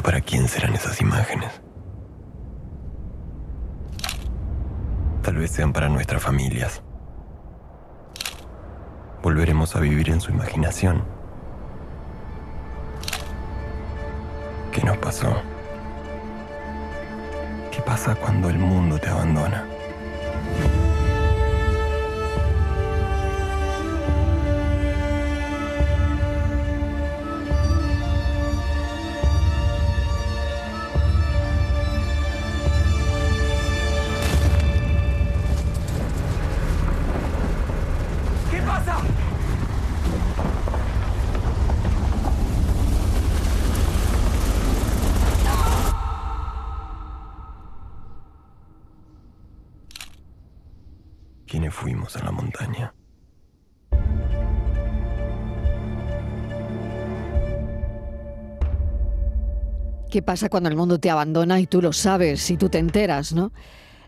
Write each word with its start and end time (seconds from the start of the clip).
para 0.00 0.20
quién 0.20 0.48
serán 0.48 0.74
esas 0.74 1.00
imágenes. 1.00 1.50
Tal 5.22 5.36
vez 5.36 5.50
sean 5.50 5.72
para 5.72 5.88
nuestras 5.88 6.22
familias. 6.22 6.82
Volveremos 9.22 9.76
a 9.76 9.80
vivir 9.80 10.08
en 10.10 10.20
su 10.20 10.30
imaginación. 10.30 11.04
¿Qué 14.72 14.82
nos 14.82 14.96
pasó? 14.98 15.42
¿Qué 17.70 17.82
pasa 17.82 18.14
cuando 18.14 18.48
el 18.48 18.58
mundo 18.58 18.98
te 18.98 19.08
abandona? 19.08 19.71
¿Quiénes 52.12 52.16
fuimos 52.16 52.16
a 52.16 52.24
la 52.24 52.32
montaña? 52.32 52.94
¿Qué 60.10 60.20
pasa 60.22 60.50
cuando 60.50 60.68
el 60.68 60.76
mundo 60.76 60.98
te 60.98 61.08
abandona 61.08 61.58
y 61.58 61.66
tú 61.66 61.80
lo 61.80 61.92
sabes, 61.92 62.50
y 62.50 62.56
tú 62.58 62.68
te 62.68 62.78
enteras, 62.78 63.32
no? 63.32 63.52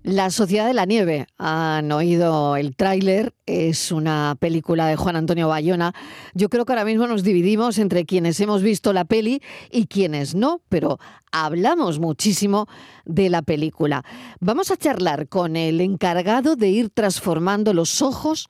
La 0.04 0.28
Sociedad 0.28 0.66
de 0.66 0.74
la 0.74 0.84
Nieve. 0.84 1.26
Han 1.38 1.90
oído 1.90 2.56
el 2.56 2.76
tráiler. 2.76 3.34
Es 3.46 3.90
una 3.90 4.36
película 4.38 4.86
de 4.86 4.96
Juan 4.96 5.16
Antonio 5.16 5.48
Bayona. 5.48 5.94
Yo 6.34 6.50
creo 6.50 6.66
que 6.66 6.72
ahora 6.72 6.84
mismo 6.84 7.06
nos 7.06 7.22
dividimos 7.22 7.78
entre 7.78 8.04
quienes 8.04 8.38
hemos 8.40 8.62
visto 8.62 8.92
la 8.92 9.06
peli 9.06 9.40
y 9.70 9.86
quienes 9.86 10.34
no, 10.34 10.60
pero 10.68 10.98
hablamos 11.32 12.00
muchísimo 12.00 12.66
de 13.06 13.30
la 13.30 13.40
película. 13.40 14.04
Vamos 14.40 14.70
a 14.70 14.76
charlar 14.76 15.26
con 15.26 15.56
el 15.56 15.80
encargado 15.80 16.54
de 16.54 16.68
ir 16.68 16.90
transformando 16.90 17.72
los 17.72 18.02
ojos 18.02 18.48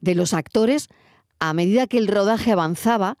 de 0.00 0.16
los 0.16 0.34
actores 0.34 0.88
a 1.38 1.54
medida 1.54 1.86
que 1.86 1.98
el 1.98 2.08
rodaje 2.08 2.50
avanzaba 2.50 3.18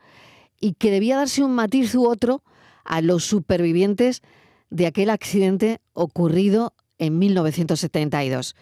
y 0.60 0.72
que 0.72 0.90
debía 0.90 1.18
darse 1.18 1.44
un 1.44 1.54
matiz 1.54 1.94
u 1.94 2.08
otro 2.08 2.42
a 2.84 3.02
los 3.02 3.22
supervivientes 3.22 4.22
de 4.68 4.88
aquel 4.88 5.10
accidente 5.10 5.80
ocurrido 5.92 6.74
en 6.98 7.18
1972. 7.18 8.56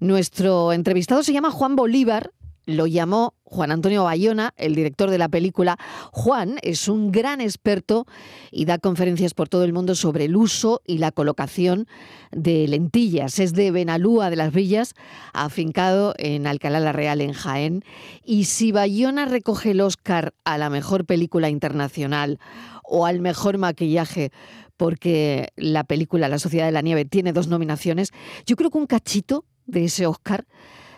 Nuestro 0.00 0.72
entrevistado 0.72 1.22
se 1.22 1.32
llama 1.32 1.50
Juan 1.50 1.76
Bolívar, 1.76 2.32
lo 2.66 2.86
llamó 2.86 3.34
Juan 3.44 3.70
Antonio 3.70 4.04
Bayona, 4.04 4.54
el 4.56 4.74
director 4.74 5.10
de 5.10 5.18
la 5.18 5.28
película. 5.28 5.76
Juan 6.10 6.58
es 6.62 6.88
un 6.88 7.12
gran 7.12 7.40
experto 7.40 8.06
y 8.50 8.64
da 8.64 8.78
conferencias 8.78 9.34
por 9.34 9.48
todo 9.48 9.64
el 9.64 9.72
mundo 9.72 9.94
sobre 9.94 10.24
el 10.24 10.36
uso 10.36 10.80
y 10.86 10.98
la 10.98 11.12
colocación 11.12 11.86
de 12.30 12.66
lentillas. 12.68 13.38
Es 13.38 13.52
de 13.52 13.70
Benalúa 13.70 14.30
de 14.30 14.36
las 14.36 14.52
Villas, 14.52 14.94
afincado 15.32 16.14
en 16.18 16.46
Alcalá 16.46 16.80
la 16.80 16.92
Real, 16.92 17.20
en 17.20 17.32
Jaén. 17.32 17.84
Y 18.24 18.44
si 18.44 18.72
Bayona 18.72 19.26
recoge 19.26 19.72
el 19.72 19.80
Oscar 19.80 20.32
a 20.44 20.56
la 20.56 20.70
mejor 20.70 21.04
película 21.04 21.50
internacional 21.50 22.38
o 22.84 23.06
al 23.06 23.20
mejor 23.20 23.58
maquillaje 23.58 24.30
porque 24.76 25.52
la 25.56 25.84
película 25.84 26.28
La 26.28 26.38
Sociedad 26.38 26.66
de 26.66 26.72
la 26.72 26.82
Nieve 26.82 27.04
tiene 27.04 27.32
dos 27.32 27.46
nominaciones. 27.46 28.10
Yo 28.46 28.56
creo 28.56 28.70
que 28.70 28.78
un 28.78 28.86
cachito 28.86 29.44
de 29.66 29.84
ese 29.84 30.06
Oscar 30.06 30.46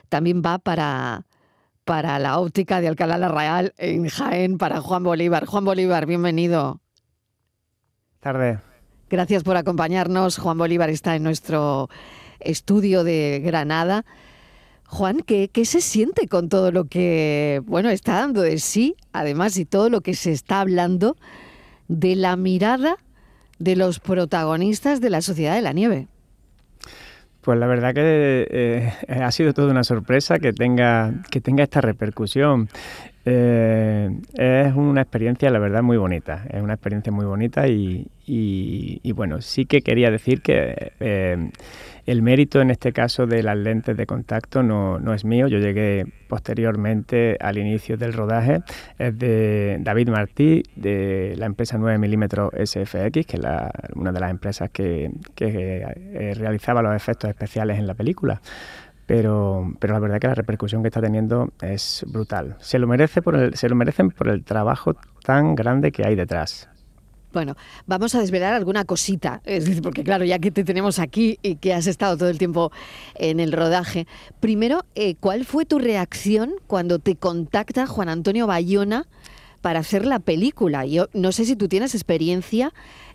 también 0.09 0.43
va 0.45 0.59
para, 0.59 1.27
para 1.85 2.19
la 2.19 2.39
óptica 2.39 2.81
de 2.81 2.89
Alcalá 2.89 3.19
la 3.19 3.29
Real 3.29 3.75
en 3.79 4.09
Jaén, 4.09 4.59
para 4.59 4.81
Juan 4.81 5.03
Bolívar. 5.03 5.47
Juan 5.47 5.65
Bolívar, 5.65 6.07
bienvenido. 6.07 6.81
Tarde. 8.21 8.59
Gracias 9.11 9.43
por 9.43 9.57
acompañarnos. 9.57 10.39
Juan 10.39 10.59
Bolívar 10.59 10.91
está 10.91 11.15
en 11.15 11.23
nuestro 11.23 11.89
estudio 12.41 13.05
de 13.05 13.43
Granada. 13.45 14.05
Juan, 14.87 15.21
¿qué, 15.21 15.49
¿qué, 15.49 15.65
se 15.65 15.81
siente 15.81 16.29
con 16.29 16.49
todo 16.49 16.73
lo 16.73 16.87
que, 16.87 17.63
bueno, 17.65 17.91
está 17.91 18.15
dando 18.15 18.43
de 18.43 18.59
sí, 18.59 18.97
además, 19.13 19.57
y 19.57 19.65
todo 19.65 19.91
lo 19.91 20.01
que 20.01 20.15
se 20.15 20.33
está 20.33 20.61
hablando 20.61 21.17
de 21.89 22.17
la 22.17 22.37
mirada 22.37 22.97
de 23.59 23.77
los 23.77 24.01
protagonistas 24.01 25.01
de 25.01 25.11
la 25.11 25.23
Sociedad 25.23 25.55
de 25.55 25.63
la 25.63 25.73
Nieve. 25.73 26.09
Pues 27.45 27.59
la 27.59 27.67
verdad 27.67 27.93
que 27.93 28.49
eh, 28.51 28.93
ha 29.21 29.31
sido 29.31 29.53
toda 29.53 29.71
una 29.71 29.85
sorpresa 29.85 30.39
que 30.39 30.55
tenga, 30.55 31.13
que 31.31 31.43
tenga 31.43 31.63
esta 31.63 31.83
repercusión. 31.83 32.71
Eh, 33.27 34.11
es 34.33 34.75
una 34.75 35.03
experiencia, 35.03 35.51
la 35.51 35.59
verdad, 35.59 35.83
muy 35.83 35.99
bonita. 35.99 36.47
Es 36.51 36.63
una 36.63 36.73
experiencia 36.73 37.13
muy 37.13 37.27
bonita 37.27 37.69
y, 37.69 38.07
y, 38.27 39.13
bueno, 39.13 39.43
sí 39.43 39.67
que 39.67 39.83
quería 39.83 40.11
decir 40.11 40.41
que 40.41 40.93
eh, 41.01 41.51
el 42.07 42.23
mérito 42.23 42.61
en 42.61 42.71
este 42.71 42.93
caso 42.93 43.27
de 43.27 43.43
las 43.43 43.57
lentes 43.57 43.97
de 43.97 44.07
contacto 44.07 44.63
no, 44.63 44.99
no, 44.99 45.15
es 45.15 45.25
mío. 45.25 45.49
Yo 45.49 45.59
llegué 45.59 46.07
posteriormente 46.29 47.37
al 47.41 47.59
inicio 47.59 47.97
del 47.97 48.13
rodaje. 48.13 48.61
Es 48.99 49.19
de 49.19 49.79
David 49.81 50.09
Martí, 50.09 50.63
de 50.77 51.35
la 51.37 51.47
empresa 51.47 51.79
9 51.79 51.99
mm 51.99 52.25
SFX, 52.65 53.27
que 53.27 53.37
es 53.37 53.41
una 53.95 54.13
de 54.13 54.21
las 54.21 54.31
empresas 54.31 54.71
que, 54.71 55.11
que 55.35 55.87
eh, 56.13 56.35
realizaba 56.35 56.83
los 56.83 56.95
efectos 56.95 57.31
especiales 57.31 57.79
en 57.79 57.87
la 57.87 57.95
película 57.95 58.41
pero, 59.07 59.73
pero 59.81 59.95
la 59.95 60.01
verdad 60.01 60.19
que 60.19 60.29
la 60.29 60.35
repercusión 60.35 60.83
que 60.83 60.89
está 60.89 61.01
teniendo 61.01 61.53
es 61.61 62.05
brutal. 62.09 62.57
Se 62.61 62.79
lo, 62.79 62.87
merece 62.87 63.23
por 63.23 63.37
el, 63.37 63.55
se 63.55 63.69
lo 63.69 63.75
merecen 63.75 64.11
por 64.11 64.29
el 64.29 64.45
trabajo 64.45 64.95
tan 65.23 65.55
grande 65.55 65.93
que 65.93 66.07
hay 66.07 66.15
detrás. 66.15 66.69
Bueno, 67.35 67.57
vamos 67.87 68.15
a 68.15 68.21
desvelar 68.21 68.55
alguna 68.55 68.85
cosita, 68.85 69.43
es 69.45 69.65
decir, 69.65 69.83
porque 69.83 70.05
claro, 70.05 70.25
ya 70.25 70.39
que 70.39 70.53
te 70.53 70.63
tenemos 70.63 71.01
aquí 71.01 71.41
y 71.43 71.57
que 71.57 71.75
has 71.75 71.89
estado 71.89 72.17
todo 72.17 72.29
el 72.29 72.39
tiempo 72.39 72.71
en 73.17 73.41
el 73.41 73.51
rodaje, 73.51 74.07
primero, 74.39 74.85
eh, 74.95 75.17
¿cuál 75.17 75.45
fue 75.45 75.65
tu 75.65 75.81
reacción 75.81 76.53
cuando 76.69 77.01
te 77.01 77.17
contacta 77.17 77.89
Juan 77.89 78.09
Antonio 78.09 78.47
Bayona 78.47 79.09
para 79.63 79.81
hacer 79.81 80.07
la 80.07 80.21
película? 80.21 80.87
Yo 80.87 81.09
no 81.13 81.33
sé 81.33 81.45
si 81.45 81.57
tú 81.57 81.67
tienes 81.67 81.97
experiencia 81.97 82.73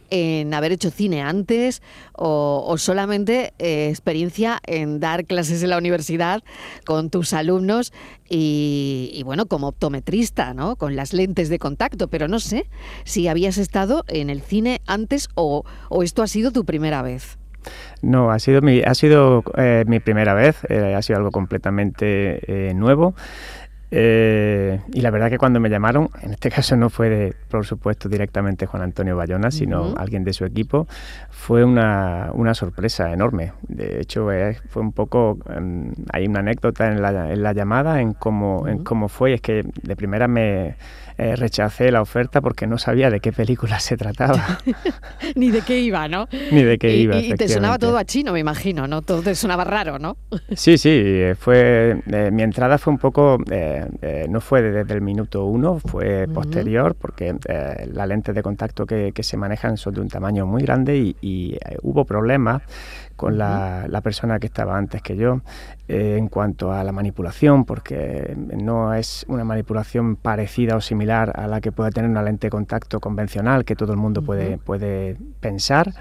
en 0.10 0.54
haber 0.54 0.72
hecho 0.72 0.92
cine 0.92 1.22
antes 1.22 1.82
o, 2.14 2.76
solamente 2.78 3.54
eh, 3.60 3.90
experiencia 3.90 4.60
en 4.66 5.00
dar 5.00 5.26
clases 5.26 5.64
en 5.64 5.70
la 5.70 5.78
universidad 5.78 6.44
con 6.86 7.10
tus 7.10 7.34
alumnos 7.34 7.94
y, 8.30 9.22
bueno, 9.26 9.48
como 9.48 9.70
optometrista, 9.70 10.54
¿no? 10.54 10.76
Con 10.76 10.96
las 10.96 11.14
lentes 11.14 11.50
de 11.50 11.58
contacto, 11.58 12.08
pero 12.10 12.28
no 12.28 12.40
sé 12.40 12.70
si 13.04 13.28
habías 13.28 13.58
estado 13.58 14.04
en 14.08 14.30
el 14.30 14.42
cine 14.42 14.82
antes 14.86 15.30
o, 15.36 15.64
esto 16.04 16.22
ha 16.22 16.28
sido 16.28 16.52
tu 16.52 16.66
primera 16.66 17.02
vez. 17.02 17.38
No, 18.02 18.32
ha 18.32 18.40
sido 18.40 18.62
mi, 18.62 18.82
ha 18.82 18.94
sido, 18.94 19.44
eh, 19.58 19.84
mi 19.88 20.00
primera 20.00 20.34
vez, 20.34 20.58
eh, 20.70 20.96
ha 20.96 21.02
sido 21.02 21.18
algo 21.18 21.32
completamente 21.32 22.74
nuevo. 22.76 23.16
Eh, 23.92 24.80
y 24.94 25.02
la 25.02 25.10
verdad 25.10 25.30
que 25.30 25.38
cuando 25.38 25.60
me 25.60 25.70
llamaron, 25.70 26.10
en 26.22 26.32
este 26.32 26.50
caso 26.52 26.76
no 26.76 26.90
fue, 26.90 27.10
de, 27.10 27.36
por 27.50 27.66
supuesto, 27.66 28.10
directamente 28.10 28.66
Juan 28.66 28.84
Antonio 28.84 29.16
Bayona, 29.16 29.52
sino 29.52 29.96
alguien 29.98 30.24
de 30.24 30.34
su 30.34 30.46
equipo, 30.46 30.88
fue 31.30 31.64
una, 31.64 32.30
una 32.34 32.54
sorpresa 32.54 33.12
enorme. 33.12 33.54
De 33.68 34.00
hecho, 34.02 34.30
fue 34.70 34.82
un 34.82 34.92
poco, 34.92 35.38
em, 35.50 35.94
hay 36.12 36.28
una 36.28 36.40
anécdota 36.40 36.92
en 36.92 37.02
la, 37.02 37.32
en 37.32 37.44
la 37.44 37.54
llamada 37.54 38.02
en 38.02 38.14
cómo, 38.14 38.68
en 38.68 38.84
cómo 38.84 39.08
fue, 39.10 39.34
es 39.34 39.42
que 39.42 39.66
de 39.82 39.96
primera 39.96 40.28
me 40.28 40.76
eh, 41.20 41.36
rechacé 41.36 41.92
la 41.92 42.02
oferta 42.02 42.40
porque 42.40 42.66
no 42.66 42.78
sabía 42.78 43.10
de 43.10 43.20
qué 43.20 43.34
película 43.34 43.82
se 43.82 43.98
trataba. 43.98 44.60
Ni 45.36 45.52
de 45.52 45.62
qué 45.62 45.78
iba, 45.80 46.08
¿no? 46.08 46.30
Ni 46.52 46.64
de 46.64 46.78
qué 46.78 46.96
iba. 46.96 47.18
Y, 47.18 47.34
te 47.34 47.50
sonaba 47.50 47.78
todo 47.78 47.98
a 47.98 48.06
chino, 48.06 48.32
me 48.32 48.40
imagino, 48.40 48.88
¿no? 48.88 49.02
Todo 49.02 49.22
te 49.22 49.36
sonaba 49.36 49.66
raro, 49.66 50.00
¿no? 50.00 50.16
sí, 50.56 50.78
sí, 50.78 51.24
fue, 51.38 52.02
eh, 52.08 52.30
mi 52.32 52.42
entrada 52.42 52.78
fue 52.78 52.94
un 52.94 53.00
poco, 53.00 53.38
eh, 53.52 54.28
no 54.30 54.40
fue 54.40 54.62
desde 54.62 54.94
el 54.94 55.02
minuto 55.02 55.44
uno, 55.44 55.80
fue 55.80 56.26
posterior, 56.34 56.96
porque 56.96 57.36
las 57.92 58.08
lentes 58.08 58.34
de 58.34 58.42
contacto 58.42 58.86
que, 58.86 59.12
se 59.20 59.36
manejan 59.36 59.76
son 59.76 59.96
de 59.96 60.02
un 60.02 60.08
tamaño 60.08 60.46
muy 60.46 60.64
grande 60.64 60.96
y, 60.98 61.16
y 61.22 61.58
hubo 61.82 62.06
problemas 62.06 62.62
con 63.20 63.38
la, 63.38 64.00
persona 64.02 64.40
que 64.40 64.48
estaba 64.48 64.78
antes 64.78 65.02
que 65.02 65.18
yo 65.18 65.42
eh, 65.90 66.16
en 66.18 66.30
cuanto 66.30 66.72
a 66.72 66.86
la 66.86 66.94
manipulación, 66.94 67.66
porque 67.66 68.34
no 68.56 68.94
es 68.94 69.26
una 69.28 69.44
manipulación 69.44 70.16
parecida 70.16 70.78
o 70.78 70.82
similar 70.82 71.34
a 71.36 71.46
la 71.46 71.60
que 71.60 71.74
puede 71.74 71.92
tener 71.92 72.10
una 72.10 72.24
lente 72.24 72.48
de 72.48 72.52
contacto 72.52 73.02
convencional 73.02 73.66
que 73.66 73.76
todo 73.76 73.92
el 73.92 73.98
mundo 73.98 74.22
puede, 74.22 74.58
puede 74.58 75.18
pensar. 75.42 75.94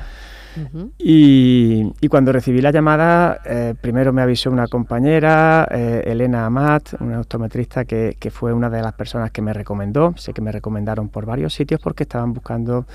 y, 0.96 2.08
cuando 2.08 2.30
recibí 2.30 2.60
la 2.60 2.70
llamada, 2.70 3.40
eh, 3.44 3.74
primero 3.80 4.12
me 4.12 4.22
avisó 4.22 4.50
una 4.52 4.68
compañera, 4.68 5.66
eh, 5.72 6.04
Elena 6.06 6.46
Amat, 6.46 7.00
una 7.00 7.18
optometrista 7.18 7.84
que, 7.84 8.16
que, 8.18 8.30
fue 8.30 8.52
una 8.52 8.70
de 8.70 8.80
las 8.80 8.92
personas 8.92 9.32
que 9.32 9.42
me 9.42 9.52
recomendó. 9.52 10.14
Sé 10.16 10.32
que 10.32 10.40
me 10.40 10.52
recomendaron 10.52 11.08
por 11.08 11.26
varios 11.26 11.52
sitios 11.52 11.80
porque 11.80 12.04
estaban 12.04 12.32
buscando 12.32 12.86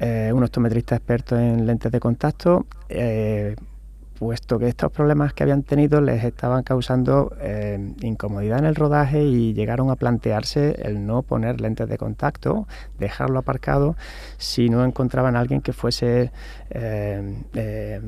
un 0.00 0.42
optometrista 0.42 0.96
experto 0.96 1.38
en 1.38 1.64
lentes 1.64 1.92
de 1.92 2.00
contacto 2.00 2.66
puesto 4.22 4.60
que 4.60 4.68
estos 4.68 4.92
problemas 4.92 5.32
que 5.32 5.42
habían 5.42 5.64
tenido 5.64 6.00
les 6.00 6.22
estaban 6.22 6.62
causando 6.62 7.34
eh, 7.40 7.92
incomodidad 8.02 8.60
en 8.60 8.66
el 8.66 8.76
rodaje 8.76 9.24
y 9.24 9.52
llegaron 9.52 9.90
a 9.90 9.96
plantearse 9.96 10.80
el 10.80 11.04
no 11.04 11.22
poner 11.22 11.60
lentes 11.60 11.88
de 11.88 11.98
contacto, 11.98 12.68
dejarlo 13.00 13.40
aparcado, 13.40 13.96
si 14.38 14.68
no 14.68 14.84
encontraban 14.84 15.34
a 15.34 15.40
alguien 15.40 15.60
que 15.60 15.72
fuese 15.72 16.30
eh, 16.70 17.34
eh, 17.54 18.00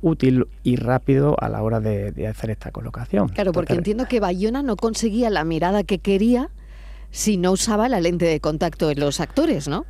útil 0.00 0.48
y 0.64 0.74
rápido 0.74 1.36
a 1.40 1.48
la 1.48 1.62
hora 1.62 1.78
de, 1.78 2.26
hacer 2.26 2.50
esta 2.50 2.72
colocación. 2.72 3.28
Claro, 3.28 3.52
porque 3.52 3.74
entiendo 3.74 4.06
que 4.06 4.18
Bayona 4.18 4.64
no 4.64 4.74
conseguía 4.74 5.30
la 5.30 5.44
mirada 5.44 5.84
que 5.84 6.00
quería 6.00 6.50
si 7.12 7.36
no 7.36 7.52
usaba 7.52 7.88
la 7.88 8.00
lente 8.00 8.24
de 8.24 8.40
contacto 8.40 8.90
en 8.90 8.98
los 8.98 9.20
actores, 9.20 9.68
¿no? 9.68 9.86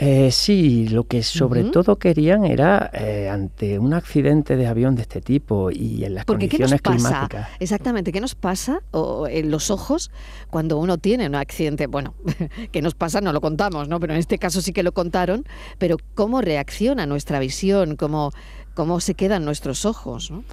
Eh, 0.00 0.30
sí, 0.30 0.86
lo 0.86 1.08
que 1.08 1.24
sobre 1.24 1.64
todo 1.64 1.96
querían 1.96 2.44
era 2.44 2.88
eh, 2.94 3.28
ante 3.28 3.80
un 3.80 3.94
accidente 3.94 4.56
de 4.56 4.68
avión 4.68 4.94
de 4.94 5.02
este 5.02 5.20
tipo 5.20 5.72
y 5.72 6.04
en 6.04 6.14
las 6.14 6.24
condiciones 6.24 6.80
climáticas. 6.80 7.48
Exactamente, 7.58 8.12
¿qué 8.12 8.20
nos 8.20 8.36
pasa 8.36 8.80
en 9.28 9.50
los 9.50 9.72
ojos 9.72 10.12
cuando 10.50 10.78
uno 10.78 10.98
tiene 10.98 11.26
un 11.26 11.34
accidente? 11.34 11.88
Bueno, 11.88 12.14
¿qué 12.72 12.80
nos 12.80 12.94
pasa? 12.94 13.20
No 13.20 13.32
lo 13.32 13.40
contamos, 13.40 13.88
¿no? 13.88 13.98
Pero 13.98 14.12
en 14.12 14.20
este 14.20 14.38
caso 14.38 14.60
sí 14.60 14.72
que 14.72 14.84
lo 14.84 14.92
contaron. 14.92 15.44
Pero 15.78 15.96
¿cómo 16.14 16.42
reacciona 16.42 17.04
nuestra 17.04 17.40
visión? 17.40 17.96
¿Cómo, 17.96 18.30
cómo 18.74 19.00
se 19.00 19.14
quedan 19.14 19.44
nuestros 19.44 19.84
ojos? 19.84 20.30
¿no? 20.30 20.44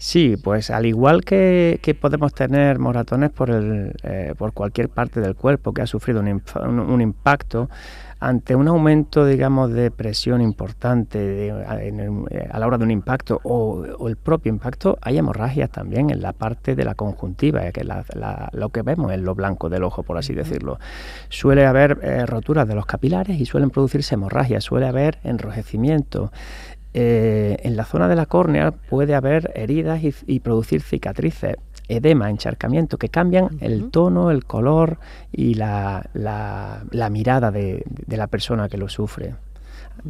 Sí, 0.00 0.36
pues 0.42 0.70
al 0.70 0.86
igual 0.86 1.24
que, 1.24 1.96
podemos 2.00 2.32
tener 2.32 2.78
moratones 2.78 3.30
por, 3.30 3.50
el, 3.50 3.94
eh, 4.02 4.34
por 4.36 4.54
cualquier 4.54 4.88
parte 4.88 5.20
del 5.20 5.34
cuerpo 5.34 5.74
que 5.74 5.82
ha 5.82 5.86
sufrido 5.86 6.22
un 6.22 7.00
impacto, 7.02 7.68
ante 8.20 8.54
un 8.54 8.68
aumento, 8.68 9.24
digamos, 9.24 9.72
de 9.72 9.90
presión 9.90 10.42
importante 10.42 11.50
a 11.50 12.58
la 12.58 12.66
hora 12.66 12.76
de 12.76 12.84
un 12.84 12.90
impacto 12.90 13.40
o, 13.44 14.06
el 14.06 14.16
propio 14.16 14.50
impacto, 14.50 14.98
hay 15.00 15.16
hemorragias 15.16 15.70
también 15.70 16.10
en 16.10 16.20
la 16.20 16.34
parte 16.34 16.76
de 16.76 16.84
la 16.84 16.94
conjuntiva, 16.94 17.70
que 17.72 17.80
es 17.80 17.88
lo 18.52 18.68
que 18.68 18.82
vemos 18.82 19.10
en 19.12 19.24
lo 19.24 19.34
blanco 19.34 19.70
del 19.70 19.84
ojo, 19.84 20.02
por 20.02 20.18
así 20.18 20.34
decirlo. 20.34 20.78
Suele 21.30 21.64
haber 21.64 21.98
eh, 22.02 22.26
roturas 22.26 22.68
de 22.68 22.74
los 22.74 22.84
capilares 22.84 23.40
y 23.40 23.46
suelen 23.46 23.70
producirse 23.70 24.14
hemorragias, 24.14 24.64
suele 24.64 24.86
haber 24.86 25.18
enrojecimiento. 25.24 26.30
Eh, 26.92 27.56
en 27.62 27.76
la 27.76 27.84
zona 27.84 28.08
de 28.08 28.16
la 28.16 28.26
córnea 28.26 28.72
puede 28.72 29.14
haber 29.14 29.52
heridas 29.54 30.02
y 30.26 30.40
producir 30.40 30.82
cicatrices 30.82 31.56
edema, 31.90 32.30
encharcamiento, 32.30 32.96
que 32.96 33.08
cambian 33.08 33.58
el 33.60 33.90
tono, 33.90 34.30
el 34.30 34.44
color 34.44 34.98
y 35.32 35.54
la, 35.54 36.08
la, 36.14 37.10
mirada 37.10 37.50
de, 37.50 37.84
la 38.08 38.26
persona 38.26 38.68
que 38.68 38.78
lo 38.78 38.88
sufre. 38.88 39.34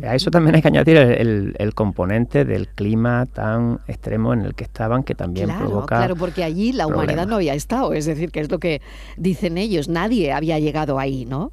A 0.05 0.15
eso 0.15 0.31
también 0.31 0.55
hay 0.55 0.62
que 0.62 0.69
añadir 0.69 0.97
el, 0.97 1.73
componente 1.75 2.44
del 2.44 2.69
clima 2.69 3.27
tan 3.27 3.81
extremo 3.88 4.32
en 4.32 4.43
el 4.43 4.55
que 4.55 4.65
estaban, 4.65 5.03
que 5.03 5.15
también 5.15 5.49
provoca. 5.49 5.97
Claro, 5.97 6.17
porque 6.17 6.44
allí 6.44 6.73
la 6.73 6.87
humanidad 6.87 7.27
no 7.27 7.37
había 7.37 7.55
estado, 7.55 7.93
es 7.93 8.06
decir, 8.06 8.31
que 8.31 8.41
es 8.41 8.50
lo 8.50 8.59
que 8.59 8.81
dicen 9.17 9.59
ellos, 9.59 9.88
nadie 9.88 10.33
había 10.33 10.59
llegado 10.59 10.99
ahí, 10.99 11.25
¿no? 11.25 11.50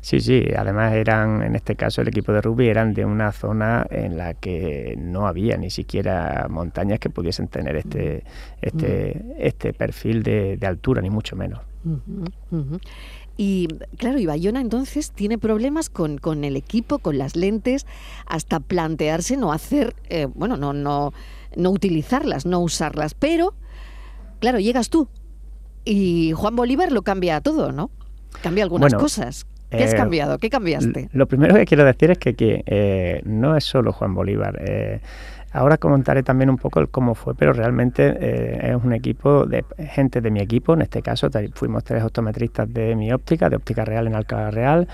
Sí, 0.00 0.20
sí, 0.20 0.44
además 0.56 0.92
eran, 0.94 1.42
en 1.42 1.56
este 1.56 1.76
caso 1.76 2.02
el 2.02 2.08
equipo 2.08 2.32
de 2.32 2.40
rugby 2.42 2.68
eran 2.68 2.92
de 2.92 3.04
una 3.04 3.32
zona 3.32 3.86
en 3.90 4.18
la 4.18 4.34
que 4.34 4.96
no 4.98 5.26
había 5.26 5.56
ni 5.56 5.70
siquiera 5.70 6.46
montañas 6.50 6.98
que 6.98 7.10
pudiesen 7.10 7.48
tener 7.48 7.76
este, 7.76 8.24
este, 8.60 9.22
mm. 9.24 9.30
este 9.38 9.72
perfil 9.72 10.22
de, 10.22 10.58
altura, 10.66 11.00
ni 11.00 11.10
mucho 11.10 11.36
menos. 11.36 11.60
Y 13.36 13.68
claro, 13.96 14.18
y 14.18 14.26
Bayona 14.26 14.60
entonces 14.60 15.10
tiene 15.10 15.38
problemas 15.38 15.90
con, 15.90 16.18
con, 16.18 16.44
el 16.44 16.56
equipo, 16.56 16.98
con 16.98 17.18
las 17.18 17.34
lentes, 17.34 17.86
hasta 18.26 18.60
plantearse 18.60 19.36
no 19.36 19.52
hacer, 19.52 19.94
eh, 20.08 20.26
bueno, 20.34 20.56
no, 20.56 20.72
no, 20.72 21.12
no 21.56 21.70
utilizarlas, 21.70 22.46
no 22.46 22.60
usarlas. 22.60 23.14
Pero, 23.14 23.54
claro, 24.38 24.60
llegas 24.60 24.88
tú 24.88 25.08
y 25.84 26.32
Juan 26.32 26.56
Bolívar 26.56 26.92
lo 26.92 27.02
cambia 27.02 27.40
todo, 27.40 27.72
¿no? 27.72 27.90
Cambia 28.42 28.64
algunas 28.64 28.94
cosas. 28.94 29.46
¿Qué 29.76 29.84
has 29.84 29.94
eh, 29.94 29.96
cambiado? 29.96 30.38
¿Qué 30.38 30.50
cambiaste? 30.50 31.08
Lo 31.12 31.26
primero 31.26 31.54
que 31.54 31.64
quiero 31.64 31.84
decir 31.84 32.10
es 32.10 32.18
que, 32.18 32.62
eh, 32.66 33.22
no 33.24 33.56
es 33.56 33.64
solo 33.64 33.92
Juan 33.92 34.14
Bolívar. 34.14 34.58
Eh, 34.60 35.00
ahora 35.52 35.78
comentaré 35.78 36.22
también 36.22 36.50
un 36.50 36.56
poco 36.56 36.80
el 36.80 36.88
cómo 36.88 37.14
fue, 37.14 37.34
pero 37.34 37.52
realmente 37.52 38.72
es 38.72 38.76
un 38.82 38.92
equipo 38.92 39.46
de 39.46 39.64
gente 39.78 40.20
de 40.20 40.30
mi 40.32 40.40
equipo, 40.40 40.74
en 40.74 40.82
este 40.82 41.00
caso 41.00 41.28
fuimos 41.54 41.84
tres 41.84 42.02
optometristas 42.02 42.72
de 42.74 42.96
mi 42.96 43.12
óptica, 43.12 43.48
de 43.48 43.54
óptica 43.54 43.84
real 43.84 44.08
en 44.08 44.16
Alcalá 44.16 44.50
Real, 44.50 44.88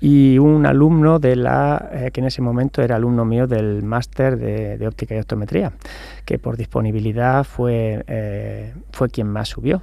y 0.00 0.38
un 0.38 0.66
alumno 0.66 1.18
de 1.18 1.34
la, 1.34 2.10
que 2.12 2.20
en 2.20 2.26
ese 2.26 2.42
momento 2.42 2.80
era 2.80 2.94
alumno 2.94 3.24
mío 3.24 3.48
del 3.48 3.82
máster 3.82 4.38
de, 4.38 4.78
de, 4.78 4.86
óptica 4.86 5.16
y 5.16 5.18
optometría, 5.18 5.72
que 6.24 6.38
por 6.38 6.56
disponibilidad 6.56 7.42
fue, 7.42 8.72
fue 8.92 9.08
quien 9.08 9.26
más 9.26 9.48
subió. 9.48 9.82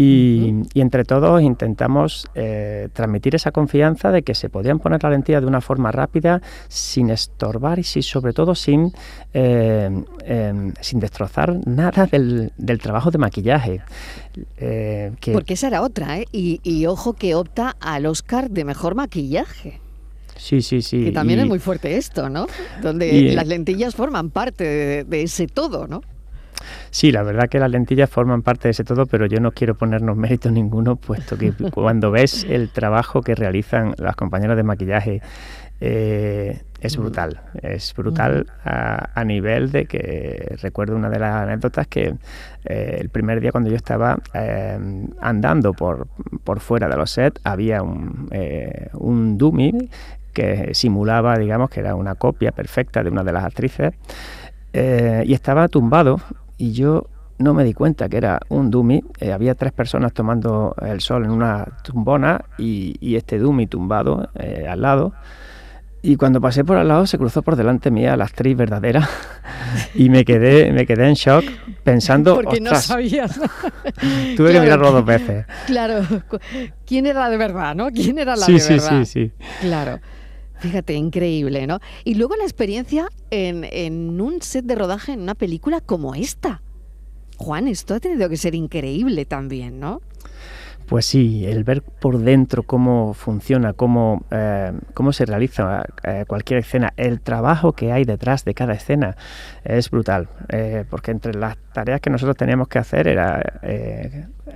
Y, 0.00 0.54
entre 0.74 1.02
todos 1.02 1.42
intentamos 1.42 2.28
eh, 2.36 2.88
transmitir 2.92 3.34
esa 3.34 3.50
confianza 3.50 4.12
de 4.12 4.22
que 4.22 4.36
se 4.36 4.48
podían 4.48 4.78
poner 4.78 5.02
la 5.02 5.10
lentilla 5.10 5.40
de 5.40 5.48
una 5.48 5.60
forma 5.60 5.90
rápida, 5.90 6.40
sin 6.68 7.10
estorbar 7.10 7.80
y 7.80 7.82
sobre 7.82 8.32
todo 8.32 8.54
sin, 8.54 8.92
eh, 9.34 9.90
em, 10.24 10.72
sin 10.80 11.00
destrozar 11.00 11.66
nada 11.66 12.06
del, 12.06 12.52
trabajo 12.80 13.10
de 13.10 13.18
maquillaje. 13.18 13.80
Eh, 14.58 15.10
Porque 15.32 15.54
esa 15.54 15.66
era 15.66 15.82
otra, 15.82 16.20
¿eh? 16.20 16.26
Y, 16.30 16.86
ojo 16.86 17.14
que 17.14 17.34
opta 17.34 17.74
al 17.80 18.06
Oscar 18.06 18.50
de 18.50 18.64
mejor 18.64 18.94
maquillaje. 18.94 19.80
Sí, 20.36 20.62
sí, 20.62 20.80
sí. 20.80 21.06
Que 21.06 21.10
también 21.10 21.40
es 21.40 21.48
muy 21.48 21.58
fuerte 21.58 21.96
esto, 21.96 22.28
¿no? 22.28 22.46
Donde 22.82 23.32
las 23.32 23.48
lentillas 23.48 23.96
forman 23.96 24.30
parte 24.30 24.62
de, 24.62 25.02
de 25.02 25.22
ese 25.22 25.48
todo, 25.48 25.88
¿no? 25.88 26.02
Sí, 26.90 27.12
la 27.12 27.22
verdad 27.22 27.48
que 27.48 27.58
las 27.58 27.70
lentillas 27.70 28.10
forman 28.10 28.42
parte 28.42 28.68
de 28.68 28.70
ese 28.70 28.84
todo, 28.84 29.06
pero 29.06 29.26
yo 29.26 29.40
no 29.40 29.52
quiero 29.52 29.74
ponernos 29.76 30.16
méritos 30.18 30.52
ninguno, 30.52 30.96
puesto 30.96 31.36
que 31.36 31.52
cuando 31.70 32.10
ves 32.10 32.44
el 32.48 32.70
trabajo 32.70 33.22
que 33.22 33.34
realizan 33.34 33.94
las 33.98 34.16
compañeras 34.16 34.56
de 34.56 34.62
maquillaje, 34.62 35.20
eh, 35.80 36.60
es 36.80 36.96
brutal, 36.96 37.40
es 37.62 37.94
brutal 37.94 38.46
a, 38.64 39.24
nivel 39.24 39.70
de 39.70 39.86
que 39.86 40.56
recuerdo 40.60 40.96
una 40.96 41.08
de 41.08 41.18
las 41.20 41.42
anécdotas 41.42 41.86
que 41.86 42.14
eh, 42.64 42.96
el 43.00 43.08
primer 43.10 43.40
día 43.40 43.52
cuando 43.52 43.70
yo 43.70 43.76
estaba 43.76 44.18
eh, 44.34 44.78
andando 45.20 45.72
por, 45.72 46.08
por 46.42 46.60
fuera 46.60 46.88
de 46.88 46.96
los 46.96 47.10
sets 47.10 47.40
había 47.44 47.82
un, 47.82 48.28
un 48.94 49.38
dummy 49.38 49.88
que 50.32 50.70
simulaba, 50.72 51.36
digamos, 51.36 51.70
que 51.70 51.80
era 51.80 51.94
una 51.94 52.14
copia 52.16 52.52
perfecta 52.52 53.02
de 53.02 53.10
una 53.10 53.22
de 53.24 53.32
las 53.32 53.44
actrices 53.44 53.94
y 54.72 55.32
estaba 55.32 55.66
tumbado 55.68 56.20
y 56.58 56.72
yo 56.72 57.06
no 57.38 57.54
me 57.54 57.64
di 57.64 57.72
cuenta 57.72 58.08
que 58.08 58.16
era 58.16 58.40
un 58.48 58.70
dummy. 58.70 59.02
Eh, 59.20 59.32
había 59.32 59.54
tres 59.54 59.72
personas 59.72 60.12
tomando 60.12 60.74
el 60.82 61.00
sol 61.00 61.24
en 61.24 61.30
una 61.30 61.64
tumbona 61.82 62.44
y, 62.58 63.16
este 63.16 63.38
dummy 63.38 63.66
tumbado 63.66 64.28
eh, 64.34 64.66
al 64.68 64.82
lado. 64.82 65.14
Y 66.00 66.16
cuando 66.16 66.40
pasé 66.40 66.64
por 66.64 66.76
al 66.76 66.86
lado 66.86 67.06
se 67.06 67.18
cruzó 67.18 67.42
por 67.42 67.56
delante 67.56 67.90
mía 67.90 68.16
la 68.16 68.24
actriz 68.24 68.56
verdadera 68.56 69.08
y 69.94 70.10
me 70.10 70.24
quedé, 70.24 70.72
me 70.72 70.86
quedé 70.86 71.08
en 71.08 71.14
shock 71.14 71.44
pensando. 71.82 72.34
Porque 72.42 72.60
no 72.60 72.74
sabías. 72.74 73.40
Tuve 74.36 74.52
que 74.52 74.60
mirarlo 74.60 74.92
dos 74.92 75.04
veces. 75.04 75.46
Claro. 75.66 76.02
¿Quién 76.86 77.06
era 77.06 77.28
de 77.30 77.36
verdad, 77.36 77.74
no? 77.74 77.90
¿Quién 77.90 78.18
era 78.18 78.36
la 78.36 78.46
de 78.46 78.52
verdad? 78.52 79.02
Sí, 79.02 79.04
sí, 79.04 79.30
sí. 79.30 79.32
Claro. 79.60 80.00
Fíjate, 80.58 80.94
increíble, 80.94 81.66
¿no? 81.66 81.80
Y 82.04 82.14
luego 82.14 82.36
la 82.36 82.44
experiencia 82.44 83.08
en, 83.30 84.20
un 84.20 84.42
set 84.42 84.64
de 84.64 84.74
rodaje 84.74 85.12
en 85.12 85.20
una 85.20 85.34
película 85.34 85.80
como 85.80 86.14
esta. 86.14 86.62
Juan, 87.36 87.68
esto 87.68 87.94
ha 87.94 88.00
tenido 88.00 88.28
que 88.28 88.36
ser 88.36 88.54
increíble 88.54 89.24
también, 89.24 89.78
¿no? 89.78 90.00
Pues 90.88 91.04
sí, 91.04 91.44
el 91.44 91.64
ver 91.64 91.82
por 91.82 92.16
dentro 92.18 92.62
cómo 92.62 93.12
funciona, 93.12 93.74
cómo, 93.74 94.24
eh, 94.30 94.72
cómo 94.94 95.12
se 95.12 95.26
realiza 95.26 95.84
eh, 96.02 96.24
cualquier 96.26 96.60
escena, 96.60 96.94
el 96.96 97.20
trabajo 97.20 97.74
que 97.74 97.92
hay 97.92 98.04
detrás 98.04 98.46
de 98.46 98.54
cada 98.54 98.72
escena 98.72 99.14
es 99.64 99.90
brutal, 99.90 100.30
eh, 100.48 100.86
porque 100.88 101.10
entre 101.10 101.34
las 101.34 101.58
tareas 101.74 102.00
que 102.00 102.08
nosotros 102.08 102.38
teníamos 102.38 102.68
que 102.68 102.78
hacer 102.78 103.06
era 103.06 103.60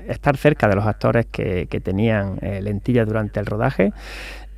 estar 0.08 0.38
cerca 0.38 0.68
de 0.68 0.74
los 0.74 0.86
actores 0.86 1.26
que, 1.26 1.66
que 1.66 1.80
tenían 1.80 2.38
lentillas 2.40 3.06
durante 3.06 3.38
el 3.38 3.44
rodaje, 3.44 3.92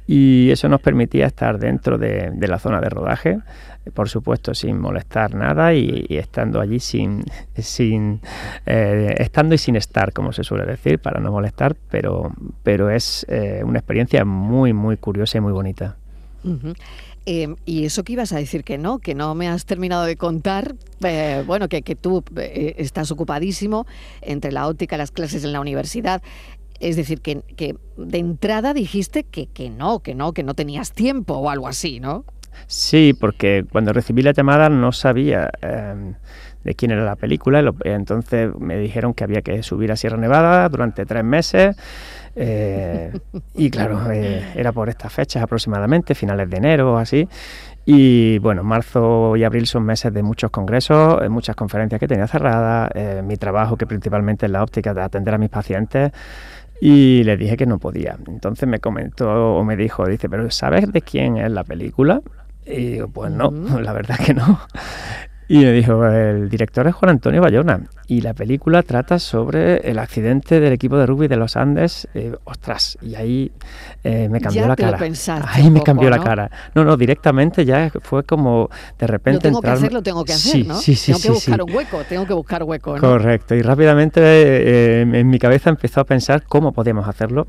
y 0.07 0.51
eso 0.51 0.69
nos 0.69 0.81
permitía 0.81 1.27
estar 1.27 1.59
dentro 1.59 1.99
de, 1.99 2.33
la 2.41 2.59
zona 2.59 2.81
de 2.81 2.89
rodaje, 2.89 3.39
por 3.93 4.09
supuesto 4.09 4.55
sin 4.55 4.79
molestar 4.79 5.35
nada 5.35 5.75
y, 5.75 6.07
estando 6.11 6.61
allí 6.61 6.81
sin, 6.81 7.25
sin 7.57 8.21
eh, 8.67 9.15
estando 9.19 9.55
y 9.55 9.59
sin 9.59 9.77
estar, 9.77 10.13
como 10.13 10.33
se 10.33 10.45
suele 10.45 10.67
decir, 10.67 10.99
para 10.99 11.21
no 11.21 11.31
molestar, 11.31 11.77
pero, 11.91 12.33
pero 12.63 12.91
es 12.91 13.27
eh, 13.29 13.63
una 13.65 13.79
experiencia 13.79 14.25
muy, 14.25 14.73
muy 14.73 14.97
curiosa 14.97 15.39
y 15.39 15.41
muy 15.41 15.53
bonita. 15.53 15.97
Em, 17.27 17.57
y 17.65 17.87
eso 17.87 18.05
que 18.05 18.13
ibas 18.13 18.33
a 18.33 18.37
decir 18.37 18.65
que 18.65 18.77
no, 18.77 18.99
que 18.99 19.15
no 19.15 19.35
me 19.35 19.49
has 19.49 19.65
terminado 19.65 20.05
de 20.05 20.17
contar, 20.17 20.75
eh, 21.03 21.43
bueno, 21.47 21.69
que, 21.71 21.81
que 21.81 21.97
tú 21.97 22.23
eh, 22.37 22.75
estás 22.77 23.11
ocupadísimo 23.11 23.87
entre 24.21 24.53
la 24.53 24.69
óptica, 24.69 24.99
las 24.99 25.11
clases 25.11 25.43
en 25.45 25.53
la 25.53 25.61
universidad. 25.61 26.23
Es 26.85 26.97
decir, 26.97 27.23
que, 27.23 27.43
de 27.97 28.19
entrada 28.19 28.75
dijiste 28.75 29.25
que, 29.25 29.47
que 29.47 29.71
no, 29.71 30.00
que 30.00 30.14
no, 30.14 30.33
que 30.33 30.43
no 30.43 30.53
tenías 30.53 30.93
tiempo 30.93 31.33
o 31.33 31.49
algo 31.49 31.67
así, 31.67 31.99
¿no? 31.99 32.26
Sí, 32.67 33.17
porque 33.19 33.64
cuando 33.73 33.95
recibí 33.95 34.21
la 34.21 34.33
llamada 34.33 34.69
no 34.69 34.93
sabía 34.93 35.50
em, 35.62 36.14
de 36.62 36.75
quién 36.75 36.91
era 36.91 37.03
la 37.03 37.17
película, 37.17 37.64
entonces 37.85 38.50
me 38.59 38.76
dijeron 38.79 39.14
que 39.14 39.25
había 39.25 39.41
que 39.41 39.62
subir 39.62 39.93
a 39.93 39.97
Sierra 39.97 40.19
Nevada 40.19 40.69
durante 40.69 41.07
tres 41.07 41.25
meses. 41.25 41.75
Eh, 42.37 43.12
y 43.55 43.71
claro, 43.71 44.11
eh, 44.12 44.45
era 44.55 44.73
por 44.73 44.91
estas 44.91 45.11
fechas 45.11 45.43
aproximadamente, 45.43 46.14
finales 46.14 46.50
de 46.50 46.57
enero 46.59 46.93
o 46.93 46.97
así. 46.99 47.26
Y 47.87 48.38
bueno, 48.41 48.62
marzo 48.62 49.37
y 49.37 49.45
abril 49.45 49.67
son 49.67 49.85
meses 49.85 50.12
de 50.12 50.23
muchos 50.23 50.50
congresos, 50.50 51.23
eh, 51.23 51.31
muchas 51.31 51.57
conferencias 51.57 51.99
que 51.99 52.09
tenía 52.09 52.26
cerradas, 52.26 52.91
mi 53.25 53.37
trabajo 53.37 53.76
que 53.76 53.87
principalmente 53.87 54.47
es 54.47 54.53
la 54.53 54.62
óptica 54.62 54.93
de 54.93 55.03
atender 55.03 55.33
a 55.35 55.38
mis 55.38 55.50
pacientes. 55.50 56.12
Y 56.81 57.23
le 57.25 57.37
dije 57.37 57.57
que 57.57 57.66
no 57.66 57.78
podía. 57.78 58.16
Entonces 58.26 58.69
me 58.69 58.81
comentó 58.81 59.57
o 59.57 59.64
me 59.64 59.76
dijo, 59.76 60.07
dice, 60.07 60.28
pero 60.28 60.50
¿sabes 60.50 60.93
de 60.93 61.02
quién 61.02 61.37
es 61.37 61.50
la 61.50 61.64
película? 61.64 62.21
Y 62.66 62.93
digo, 62.93 63.09
pues 63.09 63.31
no, 63.31 63.50
la 63.81 63.93
verdad 63.93 64.19
que 64.19 64.35
no. 64.35 64.61
Y 65.49 65.59
me 65.59 65.73
dijo, 65.73 66.07
el 66.07 66.49
director 66.49 66.87
es 66.87 66.95
Juan 66.95 67.11
Antonio 67.11 67.43
Bayona 67.43 67.81
y 68.07 68.21
la 68.21 68.35
película 68.35 68.83
trata 68.83 69.19
sobre 69.19 69.79
el 69.89 69.99
accidente 69.99 70.61
del 70.61 70.73
equipo 70.73 70.97
de 70.97 71.07
rugby 71.07 71.29
de 71.29 71.37
los 71.37 71.57
Andes. 71.57 72.09
Eh, 72.15 72.35
ostras, 72.45 72.99
y 73.01 73.15
ahí 73.15 73.53
eh, 74.03 74.29
me 74.29 74.41
cambió 74.41 74.67
la 74.67 74.77
cara. 74.77 74.99
ahí 75.49 75.71
me 75.71 75.83
cambió 75.83 76.11
la 76.11 76.19
cara. 76.19 76.51
No, 76.75 76.85
no, 76.85 76.97
directamente 76.97 77.65
ya 77.65 77.91
fue 78.03 78.25
como 78.25 78.69
de 78.99 79.07
repente. 79.07 79.49
Lo 79.51 79.61
tengo 79.61 79.63
que 79.63 79.71
hacer, 79.71 79.93
lo 79.93 80.03
tengo 80.03 80.25
que 80.25 80.33
hacer, 80.33 80.67
¿no? 80.67 80.75
Sí, 80.77 80.95
sí, 80.95 81.13
tengo 81.13 81.23
que 81.23 81.31
buscar 81.31 81.63
un 81.63 81.73
hueco, 81.75 82.03
tengo 82.09 82.27
que 82.27 82.35
buscar 82.35 82.63
hueco. 82.63 82.95
¿no? 82.95 83.01
Correcto, 83.01 83.55
y 83.55 83.63
rápidamente 83.63 84.21
eh, 84.23 85.01
en 85.03 85.29
mi 85.29 85.39
cabeza 85.39 85.71
empezó 85.71 86.01
a 86.01 86.05
pensar 86.05 86.45
cómo 86.45 86.73
podíamos 86.73 87.09
hacerlo 87.09 87.47